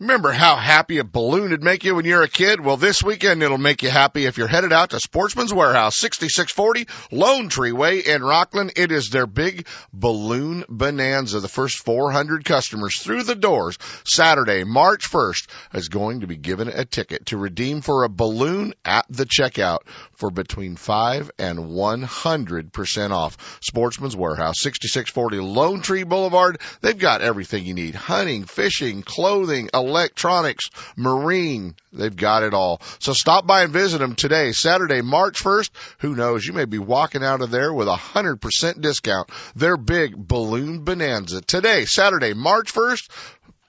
[0.00, 2.60] Remember how happy a balloon would make you when you're a kid?
[2.60, 6.86] Well, this weekend it'll make you happy if you're headed out to Sportsman's Warehouse, 6640
[7.10, 8.70] Lone Tree Way in Rocklin.
[8.78, 11.40] It is their big balloon bonanza.
[11.40, 16.68] The first 400 customers through the doors Saturday, March 1st is going to be given
[16.68, 19.80] a ticket to redeem for a balloon at the checkout
[20.12, 23.58] for between 5 and 100% off.
[23.62, 26.60] Sportsman's Warehouse, 6640 Lone Tree Boulevard.
[26.82, 27.96] They've got everything you need.
[27.96, 31.74] Hunting, fishing, clothing, electronics, marine.
[31.92, 32.80] They've got it all.
[32.98, 35.70] So stop by and visit them today, Saturday, March 1st.
[36.00, 36.46] Who knows?
[36.46, 39.30] You may be walking out of there with a 100% discount.
[39.56, 43.08] Their big balloon bonanza today, Saturday, March 1st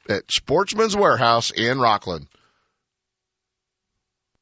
[0.10, 2.28] at Sportsman's Warehouse in Rocklin.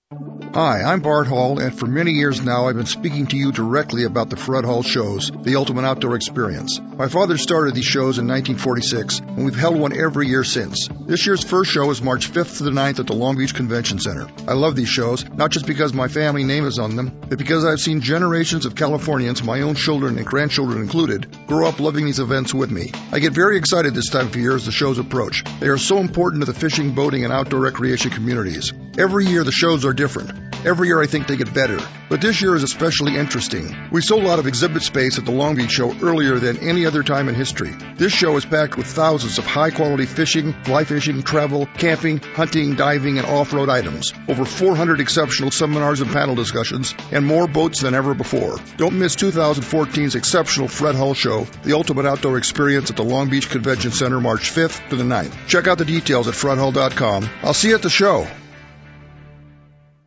[0.09, 4.05] Hi, I'm Bart Hall, and for many years now I've been speaking to you directly
[4.05, 6.79] about the Fred Hall shows, the ultimate outdoor experience.
[6.79, 10.87] My father started these shows in 1946, and we've held one every year since.
[11.05, 13.99] This year's first show is March 5th to the 9th at the Long Beach Convention
[13.99, 14.27] Center.
[14.47, 17.65] I love these shows, not just because my family name is on them, but because
[17.65, 22.19] I've seen generations of Californians, my own children and grandchildren included, grow up loving these
[22.19, 22.93] events with me.
[23.11, 25.43] I get very excited this time of year as the shows approach.
[25.59, 28.71] They are so important to the fishing, boating, and outdoor recreation communities.
[28.97, 30.31] Every year the shows are different.
[30.65, 31.79] Every year I think they get better,
[32.09, 33.75] but this year is especially interesting.
[33.91, 37.03] We sold out of exhibit space at the Long Beach show earlier than any other
[37.03, 37.75] time in history.
[37.95, 42.75] This show is packed with thousands of high quality fishing, fly fishing, travel, camping, hunting,
[42.75, 44.13] diving, and off road items.
[44.27, 48.57] Over 400 exceptional seminars and panel discussions, and more boats than ever before.
[48.77, 53.49] Don't miss 2014's exceptional Fred Hall show, the ultimate outdoor experience at the Long Beach
[53.49, 55.47] Convention Center March 5th to the 9th.
[55.47, 57.29] Check out the details at fredhall.com.
[57.43, 58.27] I'll see you at the show.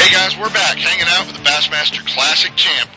[0.00, 2.88] Hey guys, we're back hanging out with the Bassmaster Classic Champ.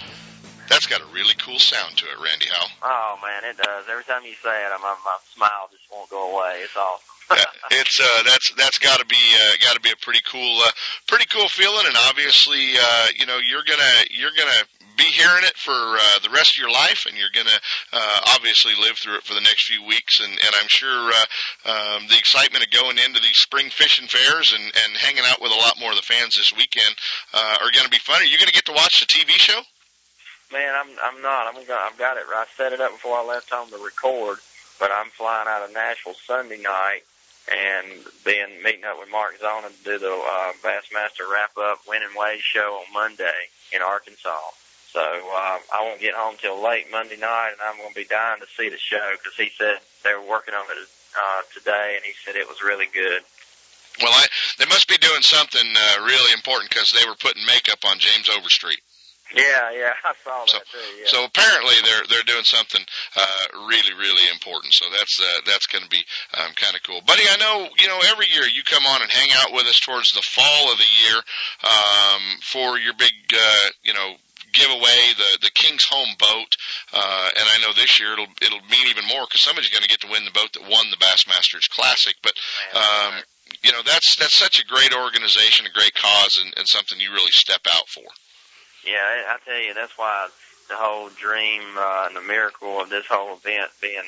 [0.69, 2.71] That's got a really cool sound to it, Randy Howell.
[2.81, 3.83] Oh man, it does.
[3.91, 6.63] Every time you say it, I'm, I'm, my smile just won't go away.
[6.63, 7.03] It's awesome.
[7.71, 10.71] it's uh, that's that's got to be uh, got to be a pretty cool uh,
[11.05, 14.63] pretty cool feeling, and obviously uh, you know you're gonna you're gonna
[14.97, 17.59] be hearing it for uh, the rest of your life, and you're gonna
[17.91, 21.25] uh, obviously live through it for the next few weeks, and and I'm sure uh,
[21.69, 25.51] um, the excitement of going into these spring fishing fairs and and hanging out with
[25.51, 26.95] a lot more of the fans this weekend
[27.33, 28.21] uh, are going to be fun.
[28.21, 29.61] Are you going to get to watch the TV show?
[30.51, 31.47] Man, I'm I'm not.
[31.47, 31.81] I'm gonna.
[31.81, 32.23] I've got it.
[32.29, 34.37] I set it up before I left home to record,
[34.79, 37.01] but I'm flying out of Nashville Sunday night
[37.51, 37.87] and
[38.23, 42.41] being meeting up with Mark Zona to do the uh, Bassmaster wrap up Winning Ways
[42.41, 44.39] show on Monday in Arkansas.
[44.93, 48.05] So uh, I won't get home till late Monday night, and I'm going to be
[48.05, 50.87] dying to see the show because he said they were working on it
[51.17, 53.21] uh, today, and he said it was really good.
[54.01, 54.25] Well, I,
[54.59, 58.29] they must be doing something uh, really important because they were putting makeup on James
[58.29, 58.77] Overstreet.
[59.33, 60.77] Yeah, yeah, I saw So, that too.
[60.77, 61.09] Yeah.
[61.09, 62.81] so apparently they're they're doing something
[63.17, 64.73] uh, really really important.
[64.73, 66.05] So that's uh, that's going to be
[66.37, 67.23] um, kind of cool, buddy.
[67.25, 70.11] I know you know every year you come on and hang out with us towards
[70.11, 71.17] the fall of the year
[71.65, 74.13] um, for your big uh, you know
[74.53, 76.51] giveaway the the King's Home boat,
[76.93, 79.89] uh, and I know this year it'll it'll mean even more because somebody's going to
[79.89, 82.15] get to win the boat that won the Bassmasters Classic.
[82.21, 82.33] But
[82.73, 83.13] um,
[83.61, 87.11] you know that's that's such a great organization, a great cause, and, and something you
[87.11, 88.05] really step out for.
[88.85, 90.27] Yeah, I, I tell you, that's why
[90.69, 94.03] the whole dream uh, and the miracle of this whole event being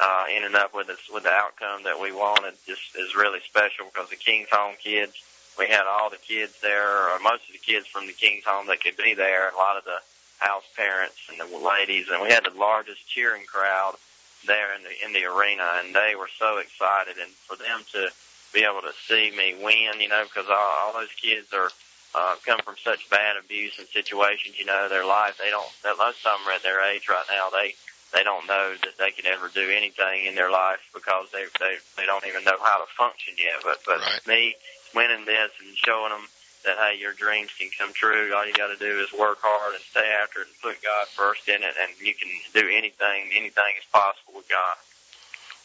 [0.00, 3.86] uh, ending up with this, with the outcome that we wanted just is really special
[3.86, 5.14] because the King's Home kids,
[5.58, 8.66] we had all the kids there, or most of the kids from the King's Home
[8.68, 9.98] that could be there, a lot of the
[10.38, 13.96] house parents and the ladies, and we had the largest cheering crowd
[14.46, 18.08] there in the in the arena, and they were so excited, and for them to
[18.52, 21.70] be able to see me win, you know, because all, all those kids are
[22.14, 25.36] uh, come from such bad abuse and situations, you know, their life.
[25.42, 25.68] They don't.
[25.84, 27.48] That most of them are at their age right now.
[27.50, 27.74] They
[28.14, 31.76] they don't know that they could ever do anything in their life because they they
[31.96, 33.60] they don't even know how to function yet.
[33.64, 34.26] But but Right.
[34.26, 34.56] me
[34.94, 36.26] winning this and showing them
[36.64, 38.34] that hey, your dreams can come true.
[38.34, 41.06] All you got to do is work hard and stay after it and put God
[41.08, 43.30] first in it, and you can do anything.
[43.34, 44.76] Anything is possible with God.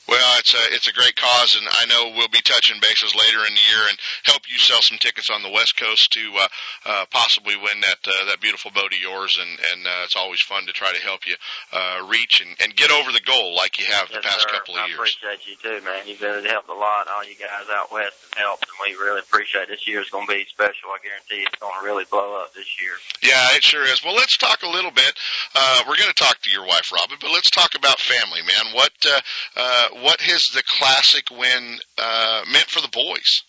[0.10, 3.40] Well, it's a it's a great cause, and I know we'll be touching bases later
[3.48, 6.48] in the year and help you sell some tickets on the West Coast to uh,
[6.86, 9.40] uh, possibly win that uh, that beautiful boat of yours.
[9.40, 11.36] And and uh, it's always fun to try to help you
[11.72, 14.50] uh, reach and, and get over the goal like you have the past sir.
[14.52, 14.98] couple of I years.
[15.00, 16.04] appreciate you too, man.
[16.08, 17.08] You've really helped a lot.
[17.08, 19.70] All you guys out west have helped, and we really appreciate it.
[19.70, 20.92] This year's going to be special.
[20.92, 22.94] I guarantee it's going to really blow up this year.
[23.24, 24.04] Yeah, it sure is.
[24.04, 25.14] Well, let's talk a little bit.
[25.56, 28.74] Uh, we're going to talk to your wife, Robin, but let's talk about family, man.
[28.76, 29.22] What uh,
[29.56, 33.44] uh, what has the classic win uh, meant for the boys?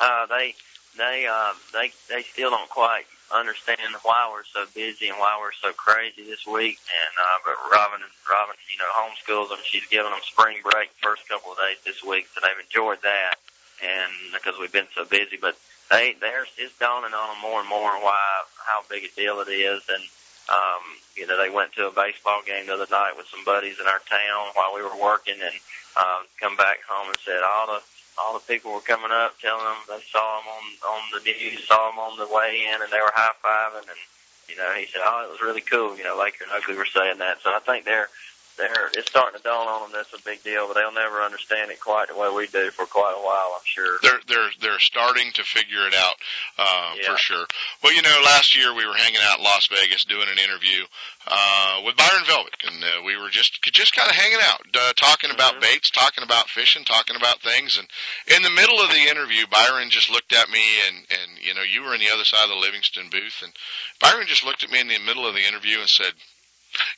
[0.00, 0.54] Uh, they,
[0.98, 3.04] they, uh, they, they still don't quite
[3.34, 6.78] understand why we're so busy and why we're so crazy this week.
[6.78, 8.00] And uh, but Robin,
[8.30, 9.58] Robin, you know, homeschools them.
[9.64, 13.34] She's giving them spring break first couple of days this week, so they've enjoyed that.
[13.82, 15.56] And because we've been so busy, but
[15.90, 18.18] they, they're it's dawning on them more and more why
[18.64, 19.82] how big a deal it is.
[19.88, 20.02] And
[20.50, 20.82] um,
[21.16, 23.86] you know, they went to a baseball game the other night with some buddies in
[23.86, 25.54] our town while we were working, and
[25.96, 27.80] uh, come back home and said all the
[28.18, 30.64] all the people were coming up telling them they saw them on
[30.94, 33.88] on the news, saw them on the way in, and they were high fiving.
[33.88, 34.02] And
[34.48, 36.86] you know, he said, "Oh, it was really cool." You know, Laker and Oakley were
[36.86, 37.42] saying that.
[37.42, 38.08] So I think they're
[38.56, 41.70] they're it's starting to dawn on them that's a big deal, but they'll never understand
[41.70, 43.52] it quite the way we do for quite a while.
[43.56, 43.98] I'm sure.
[44.02, 46.14] They're they're they're starting to figure it out
[46.58, 47.12] uh, Yeah.
[47.12, 47.46] for sure.
[47.82, 50.84] Well, you know, last year we were hanging out in Las Vegas doing an interview
[51.26, 54.92] uh, with Byron Velvick, and uh, we were just just kind of hanging out, uh,
[54.94, 55.60] talking about Mhm.
[55.62, 57.76] baits, talking about fishing, talking about things.
[57.76, 57.88] And
[58.36, 61.62] in the middle of the interview, Byron just looked at me, and and you know,
[61.62, 63.52] you were in the other side of the Livingston booth, and
[64.00, 66.12] Byron just looked at me in the middle of the interview and said.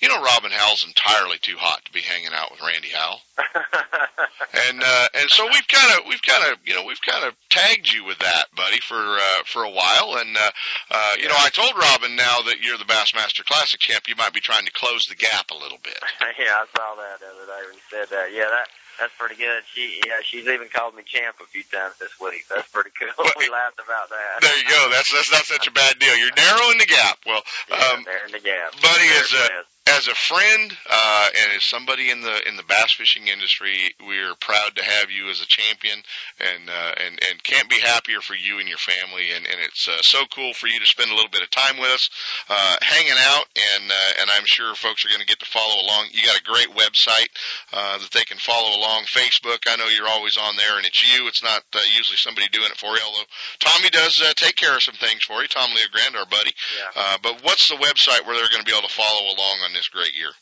[0.01, 3.21] You know, Robin Howell's entirely too hot to be hanging out with Randy Howell
[4.69, 7.35] and uh, and so we've kind of we've kind of you know we've kind of
[7.51, 10.17] tagged you with that, buddy, for uh, for a while.
[10.17, 10.51] And uh,
[10.91, 14.33] uh, you know, I told Robin now that you're the Bassmaster Classic champ, you might
[14.33, 15.99] be trying to close the gap a little bit.
[16.39, 18.33] yeah, I saw that the other day when you said that.
[18.33, 18.69] Yeah, that
[18.99, 19.63] that's pretty good.
[19.75, 22.45] She yeah, she's even called me champ a few times this week.
[22.49, 23.13] That's pretty cool.
[23.39, 24.41] we laughed about that.
[24.43, 24.89] There you go.
[24.91, 26.17] That's that's not such a bad deal.
[26.17, 27.19] You're narrowing the gap.
[27.27, 28.73] Well, Yeah, um, in the gap.
[28.81, 29.67] buddy, it a is.
[29.87, 34.35] As a friend uh, and as somebody in the in the bass fishing industry, we're
[34.41, 36.03] proud to have you as a champion,
[36.41, 39.31] and uh, and and can't be happier for you and your family.
[39.31, 41.79] And and it's uh, so cool for you to spend a little bit of time
[41.79, 42.11] with us,
[42.51, 45.79] uh, hanging out, and uh, and I'm sure folks are going to get to follow
[45.79, 46.11] along.
[46.11, 47.31] You got a great website
[47.73, 49.07] uh, that they can follow along.
[49.07, 51.29] Facebook, I know you're always on there, and it's you.
[51.29, 53.03] It's not uh, usually somebody doing it for you.
[53.07, 53.31] Although
[53.63, 55.49] Tommy does uh, take care of some things for you.
[55.49, 56.51] Tom Leogrand, our buddy.
[56.51, 56.91] Yeah.
[56.97, 59.76] Uh, but what's the website where they're going to be able to follow along on
[59.77, 60.33] this great year?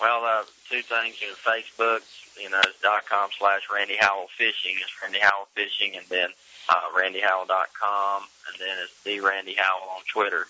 [0.00, 1.34] Well, uh, two things here.
[1.42, 2.06] Facebook
[2.40, 4.76] you know, dot com slash Randy Howell Fishing.
[4.78, 6.30] It's Randy Howell Fishing, and then
[6.68, 10.46] uh, RandyHowell.com, and then it's the Randy Howell on Twitter.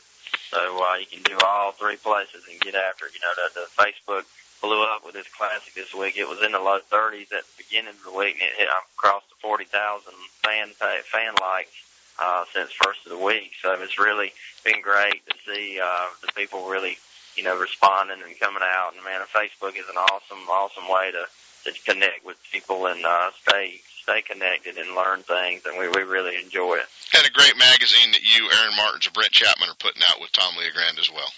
[0.51, 3.12] So uh, you can do all three places and get after it.
[3.14, 4.24] You know, the, the Facebook
[4.61, 6.16] blew up with this classic this week.
[6.16, 8.68] It was in the low 30s at the beginning of the week, and it hit
[8.97, 10.12] across the 40,000
[10.45, 11.72] fan fan likes
[12.18, 13.53] uh, since first of the week.
[13.62, 14.33] So it's really
[14.64, 16.99] been great to see uh, the people really,
[17.39, 18.93] you know, responding and coming out.
[18.95, 21.24] And man, Facebook is an awesome, awesome way to
[21.70, 26.03] to connect with people and uh, stay stay connected and learn things, and we, we
[26.03, 26.89] really enjoy it.
[27.16, 30.32] And a great magazine that you, Aaron Martens, and Brent Chapman are putting out with
[30.32, 31.28] Tom Leogrand as well.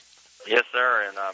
[0.46, 1.04] Yes, sir.
[1.08, 1.32] And uh,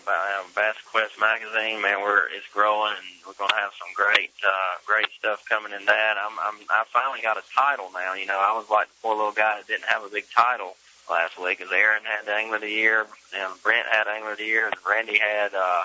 [0.57, 4.75] Bass Quest magazine, man, we're it's growing, and we're going to have some great, uh,
[4.85, 6.17] great stuff coming in that.
[6.19, 8.15] I'm, I'm, I finally got a title now.
[8.15, 10.75] You know, I was like the poor little guy that didn't have a big title
[11.11, 14.39] last week, because Aaron had the Angler of the Year, and Brent had Angler of
[14.39, 15.83] the Year, and Randy had, uh,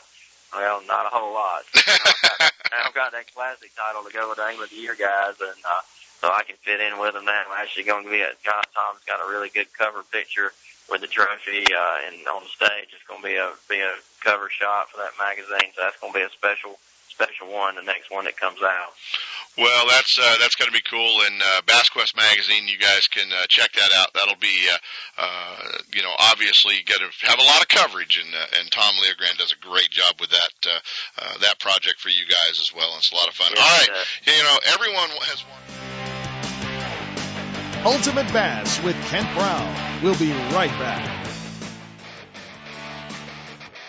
[0.53, 1.63] well, not a whole lot.
[1.73, 4.65] So now, I've got, now I've got that classic title to go with the Angler
[4.65, 5.81] of the Year guys, and uh,
[6.21, 7.25] so I can fit in with them.
[7.25, 10.53] Now I'm actually going to be at John Tom's got a really good cover picture
[10.89, 12.93] with the trophy uh, and on the stage.
[12.93, 15.73] It's going to be a be a cover shot for that magazine.
[15.73, 16.77] So that's going to be a special
[17.11, 17.75] special one.
[17.75, 18.91] The next one that comes out.
[19.57, 21.21] Well, that's uh, that's going to be cool.
[21.27, 24.13] And uh, Bass Quest magazine, you guys can uh, check that out.
[24.13, 24.77] That'll be, uh,
[25.17, 25.57] uh,
[25.93, 29.37] you know, obviously going to have a lot of coverage, and uh, and Tom Leogrand
[29.37, 30.79] does a great job with that uh,
[31.19, 32.89] uh, that project for you guys as well.
[32.91, 33.51] And it's a lot of fun.
[33.53, 33.89] Yeah, All right,
[34.25, 34.33] yeah.
[34.37, 35.59] you know, everyone has one.
[37.83, 40.01] Ultimate Bass with Kent Brown.
[40.03, 41.20] We'll be right back.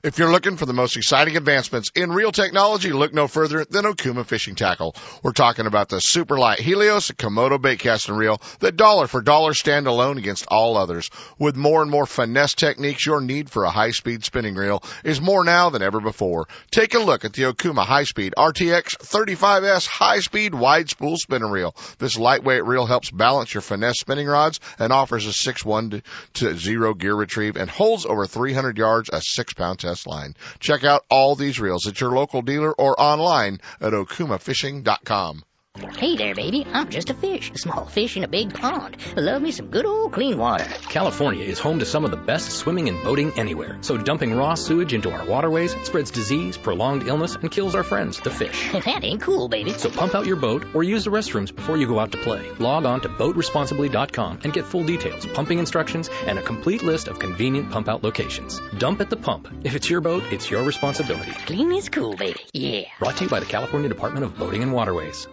[0.00, 3.84] If you're looking for the most exciting advancements in reel technology, look no further than
[3.84, 4.94] Okuma Fishing Tackle.
[5.24, 9.54] We're talking about the super light Helios Komodo bait casting reel that dollar for dollar
[9.54, 11.10] stand alone against all others.
[11.36, 15.20] With more and more finesse techniques, your need for a high speed spinning reel is
[15.20, 16.46] more now than ever before.
[16.70, 21.50] Take a look at the Okuma High Speed RTX 35S high speed wide spool spinning
[21.50, 21.74] reel.
[21.98, 26.94] This lightweight reel helps balance your finesse spinning rods and offers a 6-1 to 0
[26.94, 30.34] gear retrieve and holds over 300 yards a 6 pound test line.
[30.60, 35.42] Check out all these reels at your local dealer or online at okumafishing.com.
[35.78, 36.66] Hey there, baby.
[36.72, 38.96] I'm just a fish, a small fish in a big pond.
[39.16, 40.64] Love me some good old clean water.
[40.64, 43.78] California is home to some of the best swimming and boating anywhere.
[43.82, 48.18] So dumping raw sewage into our waterways spreads disease, prolonged illness, and kills our friends,
[48.20, 48.72] the fish.
[48.72, 49.72] that ain't cool, baby.
[49.72, 52.50] So pump out your boat or use the restrooms before you go out to play.
[52.58, 57.18] Log on to boatresponsibly.com and get full details, pumping instructions, and a complete list of
[57.18, 58.60] convenient pump out locations.
[58.78, 59.48] Dump at the pump.
[59.62, 61.32] If it's your boat, it's your responsibility.
[61.46, 62.40] Clean is cool, baby.
[62.52, 62.82] Yeah.
[62.98, 65.28] Brought to you by the California Department of Boating and Waterways.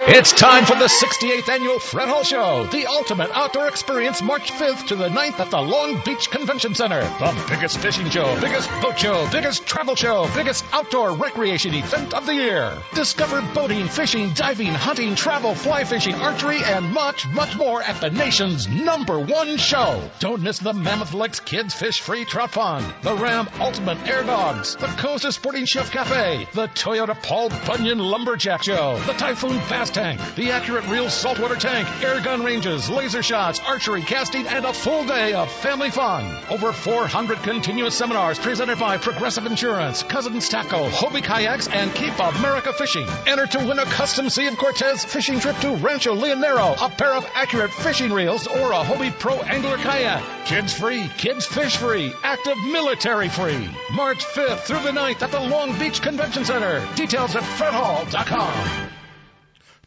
[0.00, 4.88] It's time for the 68th annual Fred Hall Show, the ultimate outdoor experience, March 5th
[4.88, 7.00] to the 9th at the Long Beach Convention Center.
[7.00, 12.26] The biggest fishing show, biggest boat show, biggest travel show, biggest outdoor recreation event of
[12.26, 12.76] the year.
[12.94, 18.10] Discover boating, fishing, diving, hunting, travel, fly fishing, archery, and much, much more at the
[18.10, 20.02] nation's number one show.
[20.18, 24.76] Don't miss the Mammoth Lakes Kids Fish Free Trout Pond, the Ram Ultimate Air Dogs,
[24.76, 30.20] the Costa Sporting Chef Cafe, the Toyota Paul Bunyan Lumberjack Show, the Typhoon Bass Tank,
[30.36, 35.04] the Accurate Reel Saltwater Tank, air gun ranges, laser shots, archery, casting, and a full
[35.04, 36.24] day of family fun.
[36.50, 42.72] Over 400 continuous seminars presented by Progressive Insurance, Cousins Tackle, Hobie Kayaks, and Keep America
[42.72, 43.06] Fishing.
[43.26, 47.14] Enter to win a custom Sea of Cortez fishing trip to Rancho Leonero, a pair
[47.14, 50.22] of accurate fishing reels, or a Hobie Pro Angler Kayak.
[50.46, 53.68] Kids free, kids fish free, active military free.
[53.92, 56.86] March 5th through the 9th at the Long Beach Convention Center.
[56.94, 58.93] Details at fredhall.com.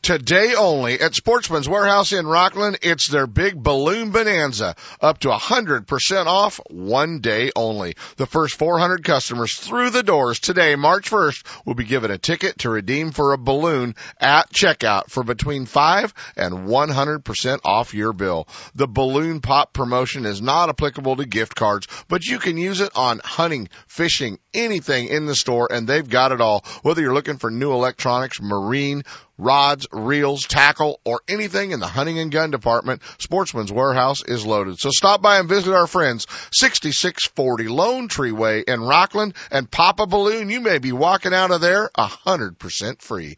[0.01, 4.75] Today only at Sportsman's Warehouse in Rocklin, it's their big balloon bonanza.
[5.01, 7.95] Up to 100% off one day only.
[8.17, 12.59] The first 400 customers through the doors today, March 1st, will be given a ticket
[12.59, 18.47] to redeem for a balloon at checkout for between 5 and 100% off your bill.
[18.75, 22.91] The balloon pop promotion is not applicable to gift cards, but you can use it
[22.95, 26.63] on hunting, fishing, anything in the store and they've got it all.
[26.83, 29.03] Whether you're looking for new electronics, marine,
[29.37, 34.79] rods, reels, tackle, or anything in the hunting and gun department, Sportsman's Warehouse is loaded.
[34.79, 39.99] So stop by and visit our friends, 6640 Lone Tree Way in Rocklin, and pop
[39.99, 40.49] a balloon.
[40.49, 43.37] You may be walking out of there 100% free.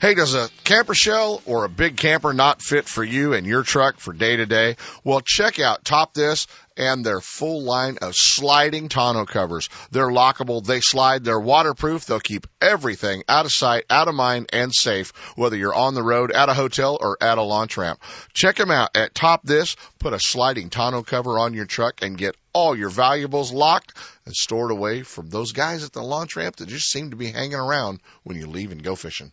[0.00, 3.64] Hey, does a camper shell or a big camper not fit for you and your
[3.64, 4.76] truck for day to day?
[5.02, 6.46] Well, check out Top This
[6.76, 9.68] and their full line of sliding tonneau covers.
[9.90, 14.50] They're lockable, they slide, they're waterproof, they'll keep everything out of sight, out of mind,
[14.52, 18.00] and safe, whether you're on the road, at a hotel, or at a launch ramp.
[18.32, 22.16] Check them out at Top This, put a sliding tonneau cover on your truck and
[22.16, 23.94] get all your valuables locked
[24.26, 27.32] and stored away from those guys at the launch ramp that just seem to be
[27.32, 29.32] hanging around when you leave and go fishing.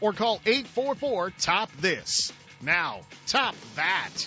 [0.00, 2.32] or call 844 Top This.
[2.62, 4.26] Now, top that.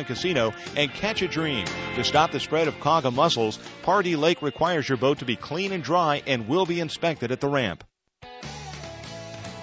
[0.01, 1.65] and Casino and catch a dream.
[1.95, 5.71] To stop the spread of quagga mussels, Pardee Lake requires your boat to be clean
[5.71, 7.83] and dry and will be inspected at the ramp.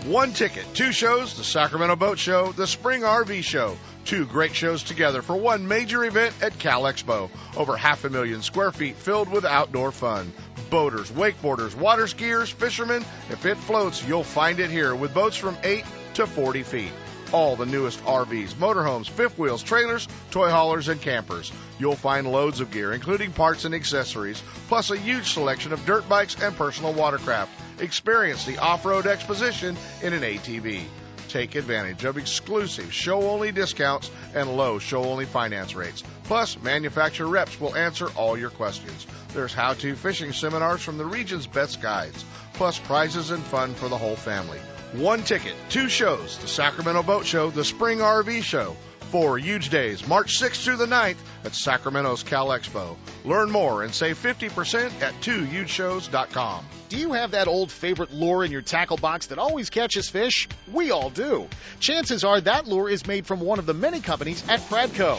[0.04, 3.76] One ticket, two shows, the Sacramento Boat Show, the Spring RV Show.
[4.04, 7.30] Two great shows together for one major event at Cal Expo.
[7.56, 10.32] Over half a million square feet filled with outdoor fun.
[10.70, 13.04] Boaters, wakeboarders, water skiers, fishermen.
[13.28, 15.84] If it floats, you'll find it here with boats from 8
[16.14, 16.92] to 40 feet.
[17.30, 21.52] All the newest RVs, motorhomes, fifth wheels, trailers, toy haulers, and campers.
[21.78, 26.08] You'll find loads of gear, including parts and accessories, plus a huge selection of dirt
[26.08, 27.50] bikes and personal watercraft.
[27.80, 30.84] Experience the off-road exposition in an ATV.
[31.28, 36.02] Take advantage of exclusive show-only discounts and low show-only finance rates.
[36.24, 39.06] Plus, manufacturer reps will answer all your questions.
[39.34, 42.24] There's how-to fishing seminars from the region's best guides,
[42.54, 44.58] plus prizes and fun for the whole family.
[44.92, 48.74] One ticket, two shows, the Sacramento Boat Show, the Spring RV Show,
[49.10, 52.96] four huge days, March 6th through the 9th at Sacramento's Cal Expo.
[53.22, 56.64] Learn more and save 50% at twohugeshows.com.
[56.88, 60.48] Do you have that old favorite lure in your tackle box that always catches fish?
[60.72, 61.48] We all do.
[61.80, 65.18] Chances are that lure is made from one of the many companies at Pradco.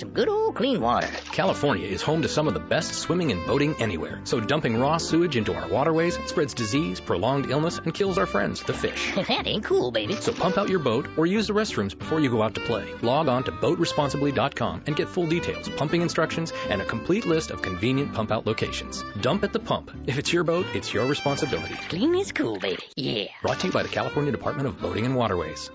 [0.00, 1.06] some good old clean water.
[1.32, 4.20] California is home to some of the best swimming and boating anywhere.
[4.24, 8.62] So dumping raw sewage into our waterways spreads disease, prolonged illness, and kills our friends,
[8.62, 9.14] the fish.
[9.28, 10.14] that ain't cool, baby.
[10.14, 12.92] So pump out your boat or use the restrooms before you go out to play.
[13.02, 17.60] Log on to boatresponsibly.com and get full details, pumping instructions, and a complete list of
[17.60, 19.04] convenient pump out locations.
[19.20, 19.90] Dump at the pump.
[20.06, 21.74] If it's your boat, it's your responsibility.
[21.90, 22.82] Clean is cool, baby.
[22.96, 23.26] Yeah.
[23.42, 25.70] Brought to you by the California Department of Boating and Waterways.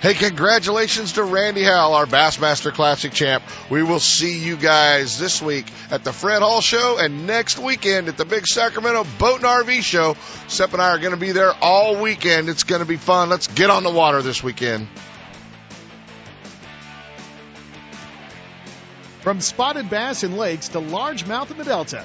[0.00, 3.42] Hey, congratulations to Randy Howell, our Bassmaster Classic champ.
[3.68, 8.06] We will see you guys this week at the Fred Hall Show and next weekend
[8.06, 10.14] at the Big Sacramento Boat and RV Show.
[10.46, 12.48] Sep and I are going to be there all weekend.
[12.48, 13.28] It's going to be fun.
[13.28, 14.86] Let's get on the water this weekend.
[19.22, 22.04] From spotted bass in lakes to largemouth in the Delta,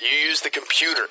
[0.00, 1.06] You use the computer.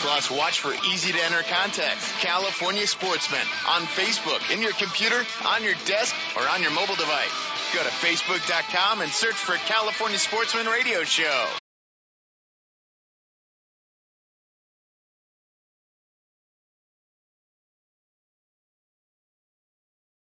[0.00, 2.12] Plus, watch for easy to enter contacts.
[2.20, 7.34] California Sportsman on Facebook, in your computer, on your desk, or on your mobile device.
[7.74, 11.46] Go to Facebook.com and search for California Sportsman Radio Show.